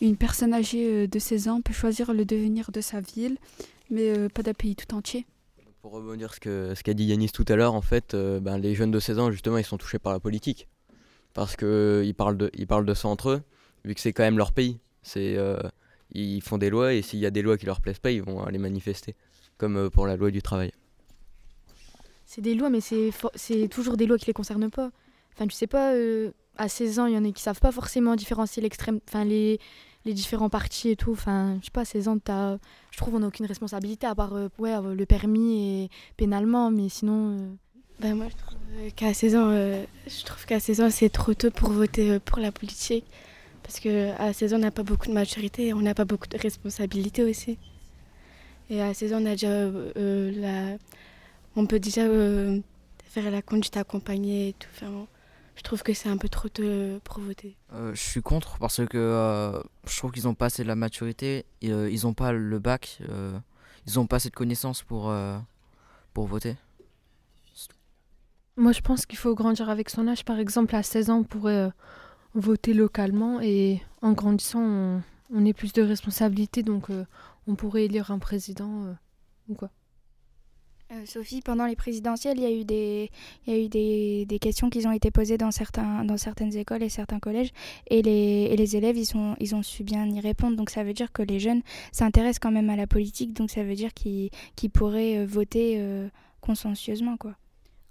Une 0.00 0.16
personne 0.16 0.54
âgée 0.54 1.06
de 1.06 1.18
16 1.18 1.48
ans 1.48 1.60
peut 1.60 1.72
choisir 1.72 2.12
le 2.12 2.24
devenir 2.24 2.72
de 2.72 2.80
sa 2.80 3.00
ville, 3.00 3.38
mais 3.90 4.28
pas 4.28 4.42
d'un 4.42 4.54
pays 4.54 4.74
tout 4.74 4.94
entier. 4.94 5.26
Pour 5.82 5.94
rebondir 5.94 6.32
ce 6.32 6.38
qu'a 6.38 6.76
ce 6.76 6.84
qu'a 6.84 6.94
dit 6.94 7.06
Yanis 7.06 7.32
tout 7.32 7.44
à 7.48 7.56
l'heure, 7.56 7.74
en 7.74 7.82
fait, 7.82 8.14
euh, 8.14 8.38
ben, 8.38 8.56
les 8.56 8.76
jeunes 8.76 8.92
de 8.92 9.00
16 9.00 9.18
ans, 9.18 9.32
justement, 9.32 9.58
ils 9.58 9.64
sont 9.64 9.78
touchés 9.78 9.98
par 9.98 10.12
la 10.12 10.20
politique. 10.20 10.68
Parce 11.34 11.56
qu'ils 11.56 11.66
euh, 11.66 12.12
parlent, 12.12 12.36
de, 12.36 12.52
ils 12.54 12.68
parlent 12.68 12.86
de 12.86 12.94
ça 12.94 13.08
entre 13.08 13.30
eux, 13.30 13.42
vu 13.84 13.92
que 13.92 14.00
c'est 14.00 14.12
quand 14.12 14.22
même 14.22 14.38
leur 14.38 14.52
pays. 14.52 14.78
C'est, 15.02 15.36
euh, 15.36 15.58
ils 16.12 16.40
font 16.40 16.56
des 16.56 16.70
lois 16.70 16.94
et 16.94 17.02
s'il 17.02 17.18
y 17.18 17.26
a 17.26 17.32
des 17.32 17.42
lois 17.42 17.58
qui 17.58 17.66
leur 17.66 17.80
plaisent 17.80 17.98
pas, 17.98 18.12
ils 18.12 18.22
vont 18.22 18.44
aller 18.44 18.58
manifester. 18.58 19.16
Comme 19.58 19.90
pour 19.90 20.06
la 20.06 20.16
loi 20.16 20.30
du 20.30 20.40
travail. 20.40 20.70
C'est 22.34 22.40
des 22.40 22.54
lois, 22.54 22.70
mais 22.70 22.80
c'est, 22.80 23.68
toujours 23.68 23.98
des 23.98 24.06
lois 24.06 24.16
qui 24.16 24.24
les 24.24 24.32
concernent 24.32 24.70
pas. 24.70 24.90
Enfin, 25.34 25.46
tu 25.46 25.54
sais 25.54 25.66
pas, 25.66 25.92
à 26.56 26.66
16 26.66 26.98
ans, 26.98 27.04
il 27.04 27.12
y 27.12 27.18
en 27.18 27.26
a 27.26 27.30
qui 27.30 27.42
savent 27.42 27.60
pas 27.60 27.72
forcément 27.72 28.16
différencier 28.16 28.62
l'extrême, 28.62 29.00
enfin, 29.06 29.22
les, 29.22 29.60
les 30.06 30.14
différents 30.14 30.48
partis 30.48 30.88
et 30.88 30.96
tout. 30.96 31.12
Enfin, 31.12 31.58
je 31.60 31.66
sais 31.66 31.70
pas, 31.70 31.82
à 31.82 31.84
16 31.84 32.08
ans, 32.08 32.16
as, 32.30 32.56
je 32.90 32.96
trouve 32.96 33.12
qu'on 33.12 33.20
n'a 33.20 33.26
aucune 33.26 33.44
responsabilité 33.44 34.06
à 34.06 34.14
part 34.14 34.32
euh, 34.32 34.48
ouais, 34.58 34.72
le 34.94 35.04
permis 35.04 35.82
et 35.84 35.90
pénalement, 36.16 36.70
mais 36.70 36.88
sinon. 36.88 37.36
Euh, 37.36 37.48
ben 38.00 38.14
moi, 38.14 38.28
je 38.30 38.36
trouve 38.42 38.58
euh, 38.78 38.88
qu'à 38.96 39.12
16 39.12 39.36
ans, 39.36 39.50
je 39.50 40.24
trouve 40.24 40.46
qu'à 40.46 40.58
16 40.58 40.80
ans, 40.80 40.88
c'est 40.88 41.10
trop 41.10 41.34
tôt 41.34 41.50
pour 41.50 41.68
voter 41.68 42.18
pour 42.18 42.38
la 42.38 42.50
politique. 42.50 43.04
Parce 43.62 43.78
qu'à 43.78 44.32
16 44.32 44.54
ans, 44.54 44.56
on 44.56 44.60
n'a 44.60 44.70
pas 44.70 44.84
beaucoup 44.84 45.08
de 45.08 45.12
maturité 45.12 45.66
et 45.66 45.74
on 45.74 45.82
n'a 45.82 45.92
pas 45.94 46.06
beaucoup 46.06 46.28
de 46.28 46.38
responsabilité 46.38 47.24
aussi. 47.24 47.58
Et 48.70 48.80
à 48.80 48.94
16 48.94 49.12
ans, 49.12 49.18
on 49.20 49.26
a 49.26 49.32
déjà. 49.32 49.68
la... 49.96 50.78
On 51.56 51.66
peut 51.66 51.80
déjà 51.80 52.02
faire 53.04 53.30
la 53.30 53.42
conduite 53.42 53.76
accompagnée 53.76 54.48
et 54.48 54.52
tout. 54.54 54.68
Enfin, 54.74 55.06
je 55.56 55.62
trouve 55.62 55.82
que 55.82 55.92
c'est 55.92 56.08
un 56.08 56.16
peu 56.16 56.28
trop 56.28 56.48
pour 57.04 57.20
voter. 57.20 57.56
Euh, 57.72 57.94
je 57.94 58.00
suis 58.00 58.22
contre 58.22 58.58
parce 58.58 58.84
que 58.86 58.96
euh, 58.98 59.60
je 59.86 59.96
trouve 59.98 60.12
qu'ils 60.12 60.24
n'ont 60.24 60.34
pas 60.34 60.46
assez 60.46 60.62
de 60.62 60.68
la 60.68 60.76
maturité, 60.76 61.44
euh, 61.64 61.90
ils 61.90 62.04
n'ont 62.04 62.14
pas 62.14 62.32
le 62.32 62.58
bac, 62.58 62.98
ils 63.86 63.94
n'ont 63.96 64.06
pas 64.06 64.16
assez 64.16 64.30
de 64.30 64.34
connaissances 64.34 64.82
pour, 64.82 65.14
pour 66.14 66.26
voter. 66.26 66.56
Moi 68.56 68.72
je 68.72 68.80
pense 68.80 69.06
qu'il 69.06 69.18
faut 69.18 69.34
grandir 69.34 69.70
avec 69.70 69.90
son 69.90 70.08
âge. 70.08 70.24
Par 70.24 70.38
exemple, 70.38 70.74
à 70.74 70.82
16 70.82 71.10
ans, 71.10 71.18
on 71.18 71.24
pourrait 71.24 71.70
voter 72.34 72.74
localement 72.74 73.40
et 73.40 73.82
en 74.00 74.12
grandissant, 74.12 74.62
on, 74.62 75.02
on 75.32 75.44
ait 75.44 75.52
plus 75.52 75.72
de 75.72 75.82
responsabilités, 75.82 76.62
donc 76.62 76.88
on 77.46 77.54
pourrait 77.54 77.84
élire 77.84 78.10
un 78.10 78.18
président 78.18 78.94
ou 79.48 79.54
quoi. 79.54 79.70
Euh, 80.92 81.06
Sophie, 81.06 81.40
pendant 81.40 81.64
les 81.66 81.76
présidentielles, 81.76 82.38
il 82.38 82.42
y 82.42 82.46
a 82.46 82.50
eu 82.50 82.64
des, 83.68 84.38
questions 84.40 84.68
qui 84.68 84.86
ont 84.86 84.92
été 84.92 85.10
posées 85.10 85.38
dans, 85.38 85.50
certaines 85.50 86.56
écoles 86.56 86.82
et 86.82 86.88
certains 86.88 87.18
collèges, 87.18 87.50
et 87.88 88.02
les, 88.02 88.76
élèves, 88.76 88.98
ils, 88.98 89.54
ont 89.54 89.62
su 89.62 89.84
bien 89.84 90.06
y 90.06 90.20
répondre. 90.20 90.56
Donc 90.56 90.70
ça 90.70 90.84
veut 90.84 90.92
dire 90.92 91.12
que 91.12 91.22
les 91.22 91.40
jeunes 91.40 91.62
s'intéressent 91.92 92.40
quand 92.40 92.50
même 92.50 92.68
à 92.68 92.76
la 92.76 92.86
politique, 92.86 93.32
donc 93.32 93.50
ça 93.50 93.64
veut 93.64 93.74
dire 93.74 93.94
qu'ils 93.94 94.30
pourraient 94.72 95.18
euh, 95.18 95.26
voter 95.26 95.76
euh, 95.78 96.08
quoi. 97.18 97.34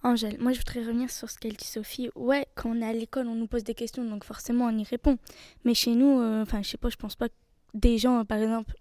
Angèle, 0.03 0.37
moi 0.39 0.51
je 0.51 0.57
voudrais 0.57 0.81
revenir 0.81 1.09
sur 1.09 1.29
ce 1.29 1.37
qu'elle 1.37 1.53
dit 1.53 1.65
Sophie. 1.65 2.09
Ouais, 2.15 2.47
quand 2.55 2.71
on 2.71 2.81
est 2.81 2.85
à 2.85 2.93
l'école, 2.93 3.27
on 3.27 3.35
nous 3.35 3.47
pose 3.47 3.63
des 3.63 3.75
questions, 3.75 4.03
donc 4.03 4.23
forcément 4.23 4.65
on 4.65 4.77
y 4.77 4.83
répond. 4.83 5.17
Mais 5.63 5.73
chez 5.73 5.95
nous, 5.95 6.21
enfin 6.41 6.61
je 6.63 6.69
sais 6.69 6.77
pas, 6.77 6.89
je 6.89 6.97
pense 6.97 7.15
pas 7.15 7.29
que 7.29 7.35
des 7.73 7.97
gens, 7.97 8.25
par 8.25 8.39
exemple, 8.39 8.75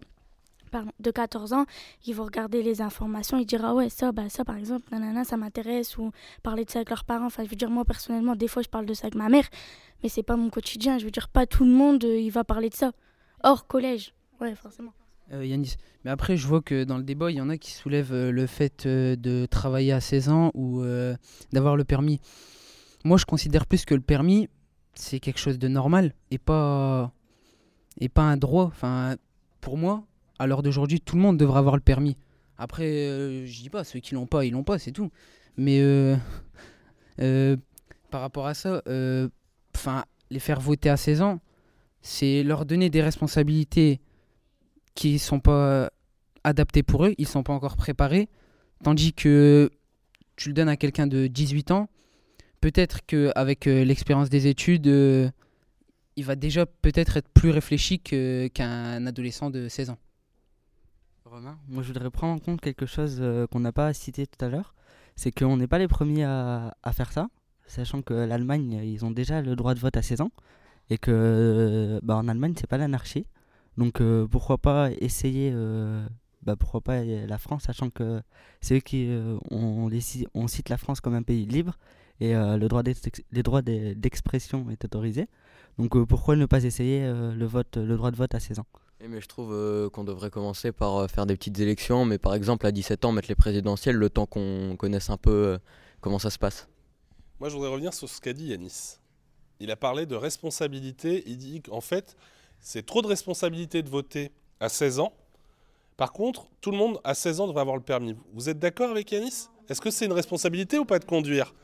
de 0.98 1.10
14 1.10 1.52
ans, 1.52 1.66
ils 2.06 2.14
vont 2.14 2.24
regarder 2.24 2.62
les 2.62 2.80
informations, 2.80 3.38
ils 3.38 3.46
diront 3.46 3.64
ah 3.66 3.74
ouais 3.74 3.88
ça 3.88 4.12
bah 4.12 4.28
ça 4.28 4.44
par 4.44 4.56
exemple 4.56 4.84
nanana 4.90 5.24
ça 5.24 5.36
m'intéresse 5.36 5.98
ou 5.98 6.12
parler 6.42 6.64
de 6.64 6.70
ça 6.70 6.80
avec 6.80 6.90
leurs 6.90 7.04
parents. 7.04 7.26
Enfin 7.26 7.44
je 7.44 7.50
veux 7.50 7.56
dire 7.56 7.70
moi 7.70 7.84
personnellement 7.84 8.36
des 8.36 8.48
fois 8.48 8.62
je 8.62 8.68
parle 8.68 8.86
de 8.86 8.94
ça 8.94 9.06
avec 9.06 9.14
ma 9.14 9.28
mère, 9.28 9.48
mais 10.02 10.08
c'est 10.08 10.22
pas 10.22 10.36
mon 10.36 10.50
quotidien. 10.50 10.98
Je 10.98 11.04
veux 11.04 11.10
dire 11.10 11.28
pas 11.28 11.46
tout 11.46 11.64
le 11.64 11.72
monde 11.72 12.04
euh, 12.04 12.18
il 12.18 12.30
va 12.30 12.44
parler 12.44 12.68
de 12.68 12.74
ça 12.74 12.92
hors 13.42 13.66
collège. 13.66 14.14
Ouais 14.40 14.54
forcément. 14.54 14.92
Euh, 15.32 15.44
Yanis, 15.44 15.76
mais 16.04 16.10
après 16.10 16.36
je 16.36 16.46
vois 16.46 16.60
que 16.60 16.84
dans 16.84 16.96
le 16.96 17.04
débat 17.04 17.30
il 17.30 17.36
y 17.36 17.40
en 17.40 17.50
a 17.50 17.56
qui 17.56 17.72
soulèvent 17.72 18.12
euh, 18.12 18.30
le 18.32 18.46
fait 18.46 18.86
de 18.86 19.46
travailler 19.46 19.92
à 19.92 20.00
16 20.00 20.28
ans 20.28 20.50
ou 20.54 20.82
d'avoir 21.52 21.76
le 21.76 21.84
permis. 21.84 22.20
Moi 23.04 23.16
je 23.16 23.26
considère 23.26 23.66
plus 23.66 23.84
que 23.84 23.94
le 23.94 24.00
permis 24.00 24.48
c'est 24.94 25.20
quelque 25.20 25.38
chose 25.38 25.58
de 25.58 25.68
normal 25.68 26.14
et 26.30 26.38
pas 26.38 27.12
et 28.00 28.08
pas 28.08 28.22
un 28.22 28.36
droit. 28.36 28.64
Enfin 28.64 29.16
pour 29.60 29.76
moi 29.76 30.04
à 30.40 30.46
l'heure 30.46 30.62
d'aujourd'hui, 30.62 31.02
tout 31.02 31.16
le 31.16 31.22
monde 31.22 31.36
devrait 31.36 31.58
avoir 31.58 31.76
le 31.76 31.82
permis. 31.82 32.16
Après, 32.56 32.84
euh, 32.84 33.44
je 33.44 33.60
dis 33.60 33.68
pas, 33.68 33.84
ceux 33.84 34.00
qui 34.00 34.14
l'ont 34.14 34.26
pas, 34.26 34.46
ils 34.46 34.52
l'ont 34.52 34.64
pas, 34.64 34.78
c'est 34.78 34.90
tout. 34.90 35.10
Mais 35.58 35.80
euh, 35.80 36.16
euh, 37.20 37.58
par 38.10 38.22
rapport 38.22 38.46
à 38.46 38.54
ça, 38.54 38.82
enfin, 39.76 40.04
les 40.30 40.38
faire 40.38 40.58
voter 40.58 40.88
à 40.88 40.96
16 40.96 41.20
ans, 41.20 41.40
c'est 42.00 42.42
leur 42.42 42.64
donner 42.64 42.88
des 42.88 43.02
responsabilités 43.02 44.00
qui 44.94 45.18
sont 45.18 45.40
pas 45.40 45.90
adaptées 46.42 46.82
pour 46.82 47.04
eux, 47.04 47.14
ils 47.18 47.28
sont 47.28 47.42
pas 47.42 47.52
encore 47.52 47.76
préparés. 47.76 48.30
Tandis 48.82 49.12
que 49.12 49.70
tu 50.36 50.48
le 50.48 50.54
donnes 50.54 50.70
à 50.70 50.78
quelqu'un 50.78 51.06
de 51.06 51.26
18 51.26 51.70
ans, 51.70 51.90
peut-être 52.62 53.04
qu'avec 53.04 53.66
l'expérience 53.66 54.30
des 54.30 54.46
études, 54.46 54.86
il 54.86 56.24
va 56.24 56.34
déjà 56.34 56.64
peut-être 56.64 57.18
être 57.18 57.28
plus 57.28 57.50
réfléchi 57.50 57.98
qu'un 58.00 59.06
adolescent 59.06 59.50
de 59.50 59.68
16 59.68 59.90
ans. 59.90 59.98
Romain, 61.30 61.56
moi 61.68 61.84
je 61.84 61.92
voudrais 61.92 62.10
prendre 62.10 62.34
en 62.34 62.38
compte 62.40 62.60
quelque 62.60 62.86
chose 62.86 63.18
euh, 63.20 63.46
qu'on 63.46 63.60
n'a 63.60 63.70
pas 63.70 63.92
cité 63.94 64.26
tout 64.26 64.44
à 64.44 64.48
l'heure, 64.48 64.74
c'est 65.14 65.30
qu'on 65.30 65.56
n'est 65.56 65.68
pas 65.68 65.78
les 65.78 65.86
premiers 65.86 66.24
à, 66.24 66.74
faire 66.92 67.12
ça, 67.12 67.28
sachant 67.66 68.02
que 68.02 68.14
l'Allemagne, 68.14 68.80
ils 68.82 69.04
ont 69.04 69.12
déjà 69.12 69.40
le 69.40 69.54
droit 69.54 69.74
de 69.74 69.78
vote 69.78 69.96
à 69.96 70.02
16 70.02 70.22
ans, 70.22 70.32
et 70.88 70.98
que 70.98 72.00
bah, 72.02 72.16
en 72.16 72.26
Allemagne, 72.26 72.54
c'est 72.58 72.66
pas 72.66 72.78
l'anarchie. 72.78 73.26
Donc 73.76 74.00
euh, 74.00 74.26
pourquoi 74.26 74.58
pas 74.58 74.90
essayer, 75.00 75.52
euh, 75.54 76.04
bah, 76.42 76.56
pourquoi 76.56 76.80
pas 76.80 77.04
la 77.04 77.38
France, 77.38 77.62
sachant 77.64 77.90
que 77.90 78.20
c'est 78.60 78.78
eux 78.78 78.80
qui, 78.80 79.08
on, 79.52 79.88
on, 80.34 80.48
cite 80.48 80.68
la 80.68 80.78
France 80.78 81.00
comme 81.00 81.14
un 81.14 81.22
pays 81.22 81.46
libre, 81.46 81.78
et 82.18 82.34
le 82.34 82.66
droit 82.66 82.82
les 82.82 83.42
droits 83.44 83.62
d'expression 83.62 84.68
est 84.70 84.84
autorisé. 84.84 85.28
Donc 85.78 85.96
pourquoi 86.06 86.34
ne 86.34 86.46
pas 86.46 86.64
essayer 86.64 87.06
le, 87.06 87.46
vote, 87.46 87.76
le 87.76 87.96
droit 87.96 88.10
de 88.10 88.16
vote 88.16 88.34
à 88.34 88.40
16 88.40 88.58
ans? 88.58 88.66
Mais 89.08 89.20
je 89.20 89.26
trouve 89.26 89.52
euh, 89.52 89.88
qu'on 89.88 90.04
devrait 90.04 90.30
commencer 90.30 90.72
par 90.72 90.96
euh, 90.96 91.08
faire 91.08 91.26
des 91.26 91.36
petites 91.36 91.58
élections, 91.58 92.04
mais 92.04 92.18
par 92.18 92.34
exemple 92.34 92.66
à 92.66 92.72
17 92.72 93.04
ans 93.04 93.12
mettre 93.12 93.28
les 93.28 93.34
présidentielles, 93.34 93.96
le 93.96 94.10
temps 94.10 94.26
qu'on 94.26 94.76
connaisse 94.76 95.10
un 95.10 95.16
peu 95.16 95.30
euh, 95.30 95.58
comment 96.00 96.18
ça 96.18 96.30
se 96.30 96.38
passe. 96.38 96.68
Moi 97.38 97.48
je 97.48 97.54
voudrais 97.54 97.70
revenir 97.70 97.94
sur 97.94 98.08
ce 98.08 98.20
qu'a 98.20 98.32
dit 98.32 98.48
Yanis. 98.48 98.98
Il 99.58 99.70
a 99.70 99.76
parlé 99.76 100.06
de 100.06 100.14
responsabilité, 100.14 101.22
il 101.26 101.38
dit 101.38 101.62
qu'en 101.62 101.80
fait 101.80 102.16
c'est 102.60 102.84
trop 102.84 103.00
de 103.00 103.06
responsabilité 103.06 103.82
de 103.82 103.88
voter 103.88 104.32
à 104.60 104.68
16 104.68 105.00
ans. 105.00 105.12
Par 105.96 106.12
contre, 106.12 106.46
tout 106.60 106.70
le 106.70 106.76
monde 106.76 107.00
à 107.04 107.14
16 107.14 107.40
ans 107.40 107.46
devrait 107.46 107.62
avoir 107.62 107.76
le 107.76 107.82
permis. 107.82 108.16
Vous 108.34 108.48
êtes 108.48 108.58
d'accord 108.58 108.90
avec 108.90 109.10
Yanis? 109.12 109.48
Est-ce 109.68 109.80
que 109.80 109.90
c'est 109.90 110.06
une 110.06 110.12
responsabilité 110.12 110.78
ou 110.78 110.84
pas 110.84 110.98
de 110.98 111.04
conduire? 111.04 111.54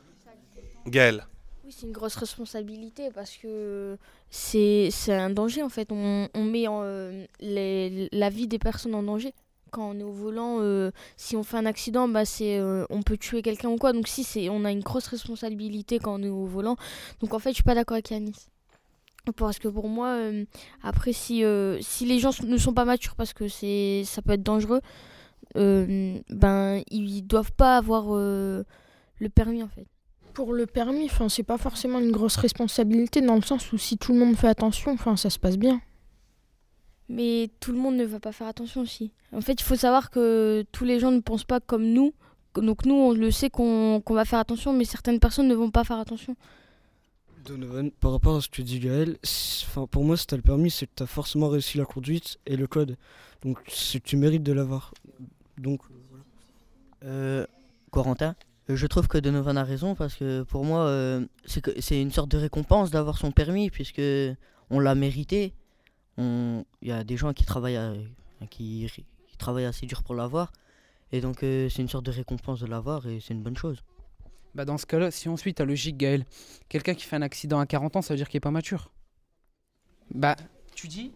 Gaël 0.87 1.27
oui, 1.67 1.75
c'est 1.77 1.87
une 1.87 1.93
grosse 1.93 2.15
responsabilité 2.15 3.11
parce 3.13 3.37
que 3.37 3.99
c'est 4.31 4.93
un 5.09 5.31
danger 5.31 5.65
en 5.65 5.69
fait. 5.69 5.89
On, 5.91 6.29
met 6.45 6.67
euh, 6.69 7.27
la 7.41 8.31
vie 8.31 8.47
des 8.47 8.61
personnes 8.61 8.95
en 8.95 9.03
danger. 9.03 9.35
Quand 9.73 9.91
on 9.91 9.99
est 9.99 10.05
au 10.05 10.13
volant, 10.13 10.59
euh, 10.61 10.93
si 11.17 11.35
on 11.35 11.43
fait 11.43 11.57
un 11.57 11.67
accident, 11.67 12.07
bah 12.07 12.23
euh, 12.41 12.87
on 12.89 13.03
peut 13.03 13.17
tuer 13.17 13.43
quelqu'un 13.43 13.69
ou 13.69 13.79
quoi. 13.79 13.93
Donc 13.93 14.07
si 14.07 14.23
c'est 14.23 14.49
on 14.49 14.65
a 14.65 14.71
une 14.71 14.81
grosse 14.81 15.09
responsabilité 15.09 15.99
quand 15.99 16.21
on 16.21 16.23
est 16.23 16.29
au 16.29 16.47
volant. 16.47 16.77
Donc 17.21 17.35
en 17.35 17.41
fait, 17.41 17.51
je 17.51 17.57
suis 17.57 17.65
pas 17.65 17.75
d'accord 17.75 17.97
avec 17.97 18.11
Yanis. 18.11 18.47
Parce 19.37 19.59
que 19.59 19.67
pour 19.67 19.89
moi, 19.89 20.21
après 20.85 21.13
si 21.13 21.43
si 21.81 22.07
les 22.07 22.21
gens 22.21 22.31
ne 22.45 22.57
sont 22.59 22.75
pas 22.75 22.85
matures 22.85 23.17
parce 23.17 23.33
que 23.33 23.49
ça 23.49 24.23
peut 24.23 24.35
être 24.35 24.45
dangereux, 24.45 24.81
ben 25.57 26.83
ils 26.93 27.23
doivent 27.23 27.53
pas 27.53 27.77
avoir 27.77 28.15
le 28.15 29.29
permis 29.35 29.65
en 29.65 29.69
fait. 29.69 29.89
Pour 30.37 30.53
le 30.53 30.67
permis, 30.67 31.07
enfin, 31.07 31.31
c'est 31.31 31.43
pas 31.43 31.57
forcément 31.57 31.99
une 31.99 32.13
grosse 32.13 32.37
responsabilité 32.37 33.23
dans 33.23 33.37
le 33.37 33.41
sens 33.41 33.73
où 33.73 33.79
si 33.79 33.97
tout 33.97 34.13
le 34.13 34.19
monde 34.19 34.37
fait 34.37 34.49
attention, 34.49 34.93
enfin, 34.93 35.17
ça 35.17 35.31
se 35.31 35.39
passe 35.39 35.57
bien. 35.57 35.81
Mais 37.09 37.49
tout 37.59 37.73
le 37.73 37.79
monde 37.79 37.97
ne 37.97 38.05
va 38.05 38.21
pas 38.21 38.33
faire 38.33 38.47
attention 38.47 38.83
aussi. 38.83 39.13
En 39.33 39.41
fait, 39.41 39.55
il 39.55 39.63
faut 39.63 39.77
savoir 39.77 40.11
que 40.11 40.63
tous 40.73 40.85
les 40.85 41.01
gens 41.01 41.11
ne 41.11 41.21
pensent 41.21 41.45
pas 41.45 41.61
comme 41.61 41.87
nous. 41.87 42.13
Donc 42.55 42.85
nous, 42.85 42.95
on 42.95 43.13
le 43.13 43.31
sait 43.31 43.49
qu'on 43.49 44.03
va 44.07 44.27
faire 44.27 44.39
attention, 44.39 44.75
mais 44.75 44.85
certaines 44.85 45.21
personnes 45.21 45.49
ne 45.49 45.55
vont 45.55 45.71
pas 45.71 45.85
faire 45.85 45.99
attention. 45.99 46.37
Donovan, 47.47 47.91
par 47.91 48.13
rapport 48.13 48.37
à 48.37 48.41
ce 48.43 48.51
que 48.51 48.61
dit 48.61 48.79
Gaël, 48.79 49.17
pour 49.91 50.05
moi, 50.05 50.19
si 50.19 50.27
t'as 50.27 50.37
le 50.37 50.43
permis, 50.43 50.71
c'est 50.71 50.87
que 50.87 50.93
t'as 50.97 51.07
forcément 51.07 51.49
réussi 51.49 51.79
la 51.79 51.87
conduite 51.87 52.39
et 52.45 52.57
le 52.57 52.67
code. 52.67 52.99
Donc, 53.43 53.59
c'est 53.69 54.01
que 54.01 54.07
tu 54.07 54.19
mérites 54.19 54.43
de 54.43 54.53
l'avoir. 54.53 54.93
Donc, 55.57 55.81
Euh, 57.05 57.47
Corentin, 57.91 58.31
euh, 58.31 58.35
je 58.69 58.87
trouve 58.87 59.07
que 59.07 59.19
Donovan 59.19 59.57
a 59.57 59.65
raison 59.65 59.95
parce 59.95 60.15
que 60.15 60.43
pour 60.43 60.65
moi, 60.65 60.81
euh, 60.81 61.25
c'est 61.45 62.01
une 62.01 62.11
sorte 62.11 62.31
de 62.31 62.39
récompense 62.39 62.91
d'avoir 62.91 63.17
son 63.19 63.31
permis 63.31 63.71
puisque 63.71 64.03
on 64.71 64.81
l'a 64.81 64.95
mérité. 64.95 65.55
Il 66.19 66.65
y 66.83 66.93
a 66.93 67.05
des 67.05 67.17
gens 67.17 67.33
qui 67.33 67.45
travaillent, 67.45 67.77
à- 67.77 67.95
qui, 68.51 68.91
travaillent 69.39 69.67
assez 69.67 69.87
dur 69.87 70.03
pour 70.03 70.15
l'avoir. 70.15 70.53
Et 71.13 71.21
donc, 71.21 71.43
euh, 71.43 71.69
c'est 71.69 71.83
une 71.83 71.89
sorte 71.89 72.07
de 72.07 72.11
récompense 72.11 72.61
de 72.61 72.67
l'avoir 72.67 73.07
et 73.07 73.21
c'est 73.21 73.35
une 73.35 73.43
bonne 73.43 73.57
chose. 73.57 73.83
Bah 74.55 74.65
dans 74.65 74.79
ce 74.79 74.87
cas-là, 74.87 75.11
si 75.11 75.29
on 75.29 75.37
suit 75.37 75.55
ta 75.55 75.65
logique, 75.65 75.99
Gaël, 75.99 76.25
quelqu'un 76.69 76.95
qui 76.95 77.05
fait 77.05 77.17
un 77.17 77.23
accident 77.23 77.61
à 77.61 77.67
40 77.67 77.97
ans, 77.97 78.03
ça 78.03 78.15
veut 78.15 78.19
dire 78.19 78.29
qu'il 78.29 78.39
est 78.39 78.41
pas 78.41 78.51
mature. 78.51 78.91
Bah, 80.11 80.35
tu 80.75 80.89
dis, 80.89 81.13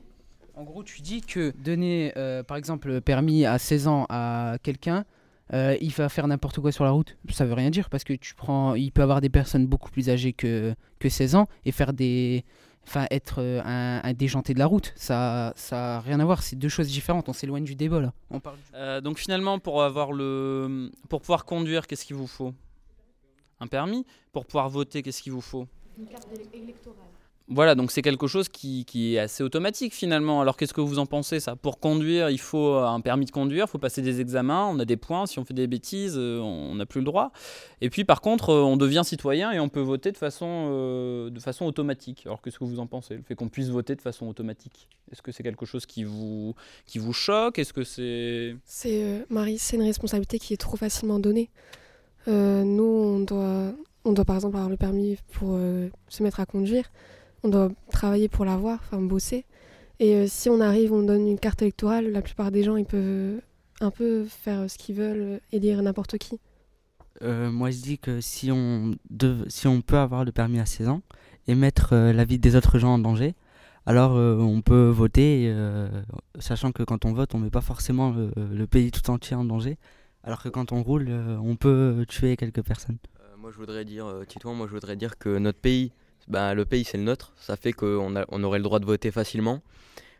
en 0.54 0.62
gros, 0.62 0.84
tu 0.84 1.00
dis 1.00 1.22
que 1.22 1.52
donner, 1.58 2.12
euh, 2.16 2.42
par 2.42 2.58
exemple, 2.58 2.88
le 2.88 3.00
permis 3.00 3.46
à 3.46 3.58
16 3.58 3.88
ans 3.88 4.06
à 4.10 4.58
quelqu'un, 4.62 5.06
euh, 5.52 5.76
il 5.80 5.92
va 5.92 6.08
faire 6.08 6.26
n'importe 6.26 6.60
quoi 6.60 6.72
sur 6.72 6.84
la 6.84 6.90
route. 6.90 7.16
Ça 7.30 7.44
veut 7.44 7.54
rien 7.54 7.70
dire 7.70 7.90
parce 7.90 8.04
que 8.04 8.12
tu 8.12 8.34
prends, 8.34 8.74
il 8.74 8.92
peut 8.92 9.02
avoir 9.02 9.20
des 9.20 9.28
personnes 9.30 9.66
beaucoup 9.66 9.90
plus 9.90 10.08
âgées 10.08 10.32
que, 10.32 10.74
que 10.98 11.08
16 11.08 11.34
ans 11.34 11.48
et 11.64 11.72
faire 11.72 11.92
des, 11.92 12.44
enfin, 12.86 13.06
être 13.10 13.36
euh, 13.40 13.60
un, 13.64 14.00
un 14.02 14.12
déjanté 14.12 14.54
de 14.54 14.58
la 14.58 14.66
route. 14.66 14.92
Ça, 14.96 15.52
ça 15.56 15.96
a 15.96 16.00
rien 16.00 16.20
à 16.20 16.24
voir. 16.24 16.42
C'est 16.42 16.56
deux 16.56 16.68
choses 16.68 16.88
différentes. 16.88 17.28
On 17.28 17.32
s'éloigne 17.32 17.64
du 17.64 17.74
débat 17.74 18.00
là. 18.00 18.12
On 18.30 18.40
parle. 18.40 18.58
Euh, 18.74 19.00
donc 19.00 19.18
finalement, 19.18 19.58
pour 19.58 19.82
avoir 19.82 20.12
le, 20.12 20.90
pour 21.08 21.20
pouvoir 21.20 21.44
conduire, 21.44 21.86
qu'est-ce 21.86 22.04
qu'il 22.04 22.16
vous 22.16 22.26
faut? 22.28 22.54
Un 23.58 23.66
permis? 23.66 24.06
Pour 24.32 24.46
pouvoir 24.46 24.68
voter, 24.68 25.02
qu'est-ce 25.02 25.22
qu'il 25.22 25.32
vous 25.32 25.40
faut? 25.40 25.66
Une 25.98 26.06
carte 26.06 26.28
électorale. 26.54 27.09
Voilà, 27.52 27.74
donc 27.74 27.90
c'est 27.90 28.00
quelque 28.00 28.28
chose 28.28 28.48
qui, 28.48 28.86
est 28.94 29.18
assez 29.18 29.42
automatique 29.42 29.92
finalement. 29.92 30.40
Alors 30.40 30.56
qu'est-ce 30.56 30.72
que 30.72 30.80
vous 30.80 31.00
en 31.00 31.06
pensez 31.06 31.40
ça? 31.40 31.56
Pour 31.56 31.80
conduire, 31.80 32.30
il 32.30 32.38
faut 32.38 32.74
un 32.74 33.00
permis 33.00 33.26
de 33.26 33.32
conduire, 33.32 33.64
il 33.66 33.70
faut 33.70 33.78
passer 33.78 34.02
des 34.02 34.20
examens, 34.20 34.66
on 34.66 34.78
a 34.78 34.84
des 34.84 34.96
points, 34.96 35.26
si 35.26 35.40
on 35.40 35.44
fait 35.44 35.52
des 35.54 35.66
bêtises, 35.66 36.14
euh, 36.16 36.38
on 36.38 36.76
n'a 36.76 36.86
plus 36.86 37.00
le 37.00 37.04
droit. 37.04 37.32
Et 37.80 37.90
puis 37.90 38.04
par 38.04 38.20
contre, 38.20 38.50
euh, 38.50 38.62
on 38.62 38.76
devient 38.76 39.02
citoyen 39.04 39.50
et 39.50 39.58
on 39.58 39.68
peut 39.68 39.80
voter 39.80 40.12
de 40.12 40.16
façon, 40.16 40.68
euh, 40.70 41.30
automatique. 41.62 42.22
Alors 42.24 42.40
qu'est-ce 42.40 42.58
que 42.58 42.64
vous 42.64 42.78
en 42.78 42.86
pensez? 42.86 43.16
Le 43.16 43.22
fait 43.22 43.34
qu'on 43.34 43.48
puisse 43.48 43.68
voter 43.68 43.96
de 43.96 44.00
façon 44.00 44.28
automatique 44.28 44.88
Est-ce 45.10 45.20
que 45.20 45.32
c'est 45.32 45.42
quelque 45.42 45.66
chose 45.66 45.86
qui 45.86 46.04
vous, 46.04 46.54
choque? 47.12 47.58
Est-ce 47.58 47.72
que 47.72 47.82
c'est... 47.84 48.56
Euh, 48.86 49.24
Marie, 49.28 49.58
c'est 49.58 49.76
une 49.76 49.82
responsabilité 49.82 50.38
qui 50.38 50.54
est 50.54 50.58
trop 50.58 50.76
facilement 50.76 51.18
donnée. 51.18 51.50
Euh, 52.28 52.62
nous, 52.64 52.84
on 52.84 53.20
doit, 53.20 53.72
on 54.04 54.12
doit 54.12 54.24
par 54.24 54.36
exemple 54.36 54.56
avoir 54.56 54.70
le 54.70 54.76
permis 54.76 55.16
pour 55.32 55.50
euh, 55.54 55.88
se 56.08 56.22
mettre 56.22 56.40
à 56.40 56.46
conduire. 56.46 56.90
On 57.42 57.48
doit 57.48 57.70
travailler 57.90 58.28
pour 58.28 58.44
l'avoir, 58.44 58.78
enfin 58.82 59.00
bosser. 59.00 59.44
Et 59.98 60.14
euh, 60.14 60.26
si 60.28 60.48
on 60.50 60.60
arrive, 60.60 60.92
on 60.92 61.02
donne 61.02 61.26
une 61.28 61.38
carte 61.38 61.62
électorale, 61.62 62.10
la 62.10 62.22
plupart 62.22 62.50
des 62.50 62.62
gens, 62.62 62.76
ils 62.76 62.84
peuvent 62.86 63.40
un 63.80 63.90
peu 63.90 64.24
faire 64.24 64.70
ce 64.70 64.76
qu'ils 64.78 64.94
veulent, 64.96 65.40
élire 65.52 65.82
n'importe 65.82 66.18
qui. 66.18 66.38
Euh, 67.22 67.50
moi, 67.50 67.70
je 67.70 67.78
dis 67.80 67.98
que 67.98 68.20
si 68.20 68.50
on, 68.50 68.94
dev- 69.10 69.44
si 69.48 69.66
on 69.66 69.82
peut 69.82 69.98
avoir 69.98 70.24
le 70.24 70.32
permis 70.32 70.58
à 70.58 70.66
16 70.66 70.88
ans 70.88 71.02
et 71.46 71.54
mettre 71.54 71.92
euh, 71.92 72.12
la 72.12 72.24
vie 72.24 72.38
des 72.38 72.56
autres 72.56 72.78
gens 72.78 72.94
en 72.94 72.98
danger, 72.98 73.34
alors 73.86 74.16
euh, 74.16 74.36
on 74.38 74.62
peut 74.62 74.88
voter, 74.88 75.46
euh, 75.48 75.88
sachant 76.38 76.72
que 76.72 76.82
quand 76.82 77.04
on 77.04 77.12
vote, 77.12 77.34
on 77.34 77.38
met 77.38 77.50
pas 77.50 77.60
forcément 77.60 78.10
le, 78.10 78.30
le 78.36 78.66
pays 78.66 78.90
tout 78.90 79.08
entier 79.10 79.36
en 79.36 79.44
danger, 79.44 79.76
alors 80.24 80.42
que 80.42 80.48
quand 80.48 80.72
on 80.72 80.82
roule, 80.82 81.06
euh, 81.08 81.36
on 81.42 81.56
peut 81.56 82.04
tuer 82.08 82.36
quelques 82.36 82.62
personnes. 82.62 82.98
Euh, 83.20 83.36
moi, 83.38 83.50
je 83.50 83.56
voudrais 83.56 83.84
dire, 83.84 84.06
euh, 84.06 84.24
Titouan, 84.24 84.54
moi, 84.54 84.66
je 84.66 84.72
voudrais 84.72 84.96
dire 84.96 85.18
que 85.18 85.38
notre 85.38 85.58
pays, 85.58 85.92
ben, 86.28 86.54
le 86.54 86.64
pays, 86.64 86.84
c'est 86.84 86.98
le 86.98 87.04
nôtre. 87.04 87.32
Ça 87.36 87.56
fait 87.56 87.72
qu'on 87.72 88.14
on 88.28 88.44
aurait 88.44 88.58
le 88.58 88.64
droit 88.64 88.78
de 88.78 88.86
voter 88.86 89.10
facilement 89.10 89.62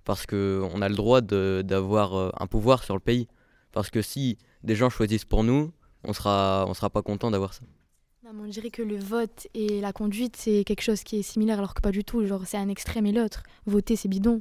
parce 0.04 0.26
qu'on 0.26 0.82
a 0.82 0.88
le 0.88 0.94
droit 0.94 1.20
d'avoir 1.20 2.14
euh, 2.14 2.30
un 2.38 2.46
pouvoir 2.46 2.84
sur 2.84 2.94
le 2.94 3.00
pays. 3.00 3.28
Parce 3.72 3.90
que 3.90 4.02
si 4.02 4.38
des 4.64 4.74
gens 4.74 4.90
choisissent 4.90 5.24
pour 5.24 5.44
nous, 5.44 5.72
on 6.04 6.12
sera, 6.12 6.64
on 6.66 6.74
sera 6.74 6.90
pas 6.90 7.02
content 7.02 7.30
d'avoir 7.30 7.54
ça. 7.54 7.62
On 8.32 8.46
dirait 8.46 8.70
que 8.70 8.82
le 8.82 8.96
vote 8.96 9.48
et 9.54 9.80
la 9.80 9.92
conduite, 9.92 10.36
c'est 10.36 10.62
quelque 10.64 10.82
chose 10.82 11.02
qui 11.02 11.18
est 11.18 11.22
similaire, 11.22 11.58
alors 11.58 11.74
que 11.74 11.80
pas 11.80 11.90
du 11.90 12.04
tout. 12.04 12.24
Genre, 12.24 12.42
c'est 12.46 12.56
un 12.56 12.68
extrême 12.68 13.06
et 13.06 13.12
l'autre. 13.12 13.42
Voter, 13.66 13.96
c'est 13.96 14.08
bidon. 14.08 14.40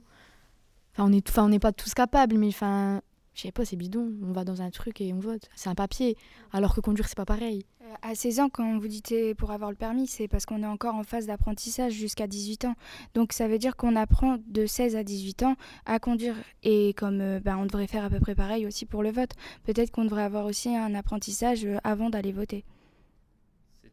Enfin, 0.94 1.10
on 1.10 1.14
est, 1.14 1.28
enfin, 1.28 1.50
n'est 1.50 1.60
pas 1.60 1.72
tous 1.72 1.94
capables, 1.96 2.38
mais 2.38 2.50
enfin, 2.50 3.02
je 3.34 3.44
sais 3.44 3.52
pas, 3.52 3.66
c'est 3.66 3.76
bidon. 3.76 4.12
On 4.24 4.32
va 4.32 4.44
dans 4.44 4.62
un 4.62 4.70
truc 4.70 5.02
et 5.02 5.14
on 5.14 5.20
vote. 5.20 5.50
C'est 5.56 5.70
un 5.70 5.76
papier. 5.76 6.18
Alors 6.52 6.76
que 6.76 6.82
conduire, 6.82 7.08
c'est 7.08 7.18
pas 7.18 7.26
pareil. 7.26 7.66
Euh, 7.82 7.94
À 8.02 8.16
16 8.16 8.40
ans, 8.42 8.50
quand 8.50 8.78
vous 8.80 8.88
dites 8.88 9.12
euh, 9.12 9.34
pour 9.34 9.52
avoir 9.52 9.70
le 9.70 9.76
permis, 9.76 10.08
c'est 10.08 10.28
parce 10.28 10.46
qu'on 10.46 10.64
est 10.64 10.68
encore 10.68 10.96
en 10.96 11.04
phase 11.04 11.28
d'apprentissage 11.28 11.94
jusqu'à 11.94 12.28
18 12.28 12.66
ans. 12.66 12.76
Donc 13.14 13.34
ça 13.34 13.48
veut 13.48 13.58
dire 13.58 13.76
qu'on 13.76 13.96
apprend 13.96 14.38
de 14.48 14.66
16 14.66 14.96
à 14.96 15.04
18 15.04 15.44
ans 15.44 15.56
à 15.86 16.00
conduire. 16.00 16.36
Et 16.64 16.94
comme 16.94 17.22
euh, 17.22 17.40
ben, 17.40 17.58
on 17.58 17.66
devrait 17.66 17.88
faire 17.88 18.04
à 18.04 18.10
peu 18.10 18.20
près 18.20 18.36
pareil 18.36 18.66
aussi 18.66 18.86
pour 18.86 19.04
le 19.04 19.12
vote, 19.12 19.32
peut-être 19.64 19.92
qu'on 19.92 20.06
devrait 20.06 20.24
avoir 20.24 20.46
aussi 20.46 20.76
un 20.76 20.94
apprentissage 20.96 21.68
avant 21.84 22.10
d'aller 22.10 22.32
voter. 22.32 22.66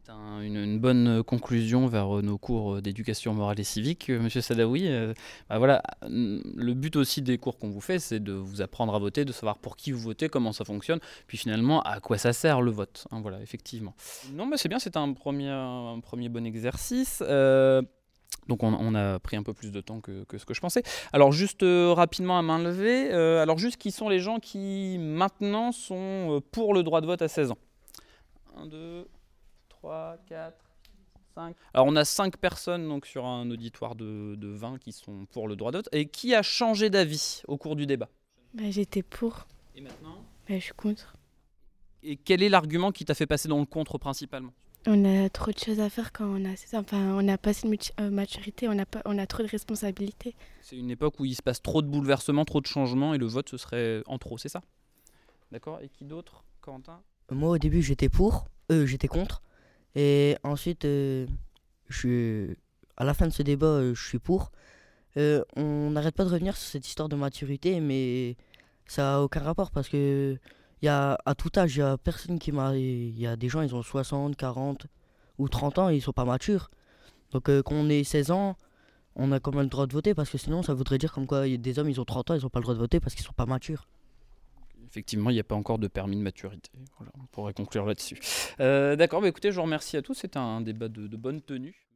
Une, 0.09 0.79
bonne 0.79 1.21
conclusion 1.23 1.87
vers 1.87 2.17
euh, 2.17 2.21
nos 2.21 2.37
cours 2.37 2.75
euh, 2.75 2.81
d'éducation 2.81 3.33
morale 3.33 3.59
et 3.59 3.65
civique, 3.65 4.09
euh, 4.09 4.19
Monsieur 4.19 4.39
Sadawi. 4.39 4.89
Bah 5.49 5.57
voilà, 5.57 5.83
euh, 6.03 6.39
le 6.55 6.73
but 6.73 6.95
aussi 6.95 7.21
des 7.21 7.37
cours 7.37 7.57
qu'on 7.57 7.69
vous 7.69 7.81
fait, 7.81 7.99
c'est 7.99 8.21
de 8.21 8.31
vous 8.31 8.61
apprendre 8.61 8.95
à 8.95 8.99
voter, 8.99 9.25
de 9.25 9.33
savoir 9.33 9.57
pour 9.57 9.75
qui 9.75 9.91
vous 9.91 9.99
votez, 9.99 10.29
comment 10.29 10.53
ça 10.53 10.63
fonctionne, 10.63 10.99
puis 11.27 11.37
finalement 11.37 11.81
à 11.81 11.99
quoi 11.99 12.17
ça 12.17 12.31
sert 12.31 12.61
le 12.61 12.71
vote. 12.71 13.05
hein, 13.11 13.19
voilà, 13.21 13.41
effectivement. 13.41 13.95
Non, 14.31 14.45
mais 14.45 14.57
c'est 14.57 14.69
bien, 14.69 14.79
c'est 14.79 14.95
un 14.95 15.11
premier, 15.11 15.51
premier 16.03 16.29
bon 16.29 16.45
exercice. 16.45 17.21
Donc 18.47 18.63
on, 18.63 18.95
a 18.95 19.19
pris 19.19 19.35
un 19.35 19.43
peu 19.43 19.53
plus 19.53 19.71
de 19.71 19.81
temps 19.81 19.99
que, 19.99 20.23
ce 20.37 20.45
que 20.45 20.53
je 20.53 20.61
pensais. 20.61 20.83
Alors 21.11 21.33
juste 21.33 21.65
rapidement 21.65 22.39
à 22.39 22.41
main 22.41 22.59
levée, 22.59 23.11
alors 23.11 23.57
juste 23.57 23.75
qui 23.77 23.91
sont 23.91 24.07
les 24.07 24.19
gens 24.19 24.39
qui 24.39 24.97
maintenant 24.99 25.73
sont 25.73 26.41
pour 26.51 26.73
le 26.73 26.83
droit 26.83 27.01
de 27.01 27.07
vote 27.07 27.21
à 27.21 27.27
16 27.27 27.51
ans? 27.51 27.57
1, 28.55 28.67
2, 28.67 29.07
3, 29.81 30.17
4, 30.27 30.55
5. 31.35 31.55
Alors 31.73 31.87
on 31.87 31.95
a 31.95 32.03
5 32.05 32.37
personnes 32.37 32.87
donc, 32.87 33.05
sur 33.05 33.25
un 33.25 33.49
auditoire 33.51 33.95
de, 33.95 34.35
de 34.35 34.47
20 34.47 34.79
qui 34.79 34.91
sont 34.91 35.25
pour 35.27 35.47
le 35.47 35.55
droit 35.55 35.71
de 35.71 35.77
vote. 35.77 35.89
Et 35.91 36.07
qui 36.07 36.33
a 36.33 36.41
changé 36.41 36.89
d'avis 36.89 37.43
au 37.47 37.57
cours 37.57 37.75
du 37.75 37.85
débat? 37.85 38.09
Bah, 38.53 38.69
J'étais 38.69 39.03
pour. 39.03 39.47
Et 39.75 39.81
maintenant? 39.81 40.23
Bah, 40.47 40.55
je 40.55 40.63
suis 40.63 40.73
contre. 40.73 41.15
Et 42.03 42.15
quel 42.15 42.41
est 42.43 42.49
l'argument 42.49 42.91
qui 42.91 43.05
t'a 43.05 43.13
fait 43.13 43.27
passer 43.27 43.47
dans 43.47 43.59
le 43.59 43.65
contre 43.65 43.97
principalement? 43.97 44.53
On 44.85 45.03
a 45.03 45.29
trop 45.29 45.51
de 45.51 45.57
choses 45.59 45.79
à 45.81 45.89
faire 45.89 46.13
quand 46.13 46.25
on 46.25 46.45
a 46.45 46.55
c'est 46.55 46.67
ça. 46.67 46.79
Enfin, 46.79 47.13
on 47.15 47.27
a 47.27 47.37
passé 47.37 47.67
une 47.67 47.73
mutu- 47.73 47.91
euh, 47.99 48.09
maturité, 48.09 48.69
on 48.69 48.77
a, 48.79 48.85
pas, 48.85 49.01
on 49.05 49.17
a 49.17 49.27
trop 49.27 49.43
de 49.43 49.47
responsabilités. 49.49 50.33
C'est 50.61 50.77
une 50.77 50.89
époque 50.91 51.19
où 51.19 51.25
il 51.25 51.35
se 51.35 51.41
passe 51.41 51.61
trop 51.61 51.81
de 51.81 51.87
bouleversements, 51.87 52.45
trop 52.45 52.61
de 52.61 52.67
changements 52.67 53.13
et 53.13 53.17
le 53.17 53.25
vote 53.25 53.49
ce 53.49 53.57
serait 53.57 54.01
en 54.05 54.17
trop, 54.17 54.37
c'est 54.37 54.49
ça? 54.49 54.61
D'accord? 55.51 55.79
Et 55.81 55.89
qui 55.89 56.05
d'autre? 56.05 56.43
Corentin 56.61 57.01
Moi, 57.31 57.49
au 57.49 57.57
début, 57.57 57.81
j'étais 57.81 58.09
pour, 58.09 58.45
euh, 58.71 58.85
j'étais 58.85 59.07
contre. 59.07 59.41
Et 59.97 60.37
ensuite, 60.43 60.85
euh, 60.85 61.25
je, 61.89 62.53
à 62.97 63.03
la 63.03 63.15
fin 63.15 63.25
de 63.27 63.33
ce 63.33 63.41
débat, 63.41 63.65
euh, 63.65 63.95
je 63.95 64.07
suis 64.07 64.19
pour. 64.19 64.51
Euh, 65.17 65.43
on 65.55 65.89
n'arrête 65.91 66.15
pas 66.15 66.23
de 66.23 66.29
revenir 66.29 66.55
sur 66.55 66.69
cette 66.69 66.87
histoire 66.87 67.09
de 67.09 67.15
maturité, 67.15 67.79
mais 67.81 68.37
ça 68.85 69.01
n'a 69.01 69.21
aucun 69.23 69.39
rapport 69.41 69.71
parce 69.71 69.89
que 69.89 70.37
y 70.83 70.87
à 70.87 71.17
tout 71.35 71.49
âge, 71.57 71.75
il 71.75 71.79
y 71.79 71.81
a 71.81 71.97
personne 71.97 72.37
qui 72.37 72.51
m'a. 72.51 72.75
Il 72.77 73.19
y 73.19 73.25
a 73.25 73.35
des 73.35 73.49
gens, 73.49 73.61
ils 73.61 73.73
ont 73.73 73.81
60, 73.81 74.35
40 74.35 74.85
ou 75.39 75.49
30 75.49 75.79
ans 75.79 75.89
et 75.89 75.95
ils 75.95 76.01
sont 76.01 76.13
pas 76.13 76.25
matures. 76.25 76.69
Donc, 77.31 77.45
quand 77.47 77.75
on 77.75 77.89
est 77.89 78.03
16 78.03 78.29
ans, 78.31 78.55
on 79.15 79.31
a 79.31 79.39
quand 79.39 79.51
même 79.51 79.63
le 79.63 79.69
droit 79.69 79.87
de 79.87 79.93
voter 79.93 80.13
parce 80.13 80.29
que 80.29 80.37
sinon, 80.37 80.61
ça 80.61 80.75
voudrait 80.75 80.99
dire 80.99 81.11
comme 81.11 81.25
quoi 81.27 81.47
des 81.47 81.79
hommes, 81.79 81.89
ils 81.89 81.99
ont 81.99 82.05
30 82.05 82.31
ans, 82.31 82.35
ils 82.35 82.43
n'ont 82.43 82.49
pas 82.49 82.59
le 82.59 82.63
droit 82.63 82.75
de 82.75 82.79
voter 82.79 82.99
parce 82.99 83.15
qu'ils 83.15 83.25
sont 83.25 83.33
pas 83.33 83.47
matures. 83.47 83.87
Effectivement, 84.87 85.29
il 85.29 85.33
n'y 85.33 85.39
a 85.39 85.43
pas 85.43 85.55
encore 85.55 85.79
de 85.79 85.87
permis 85.87 86.15
de 86.15 86.21
maturité. 86.21 86.69
Voilà, 86.97 87.11
on 87.19 87.25
pourrait 87.27 87.53
conclure 87.53 87.85
là-dessus. 87.85 88.19
Euh, 88.59 88.95
D'accord, 88.95 89.21
bah 89.21 89.27
écoutez, 89.27 89.51
je 89.51 89.57
vous 89.57 89.63
remercie 89.63 89.97
à 89.97 90.01
tous. 90.01 90.13
C'était 90.13 90.37
un 90.37 90.61
débat 90.61 90.87
de, 90.87 91.07
de 91.07 91.17
bonne 91.17 91.41
tenue. 91.41 91.86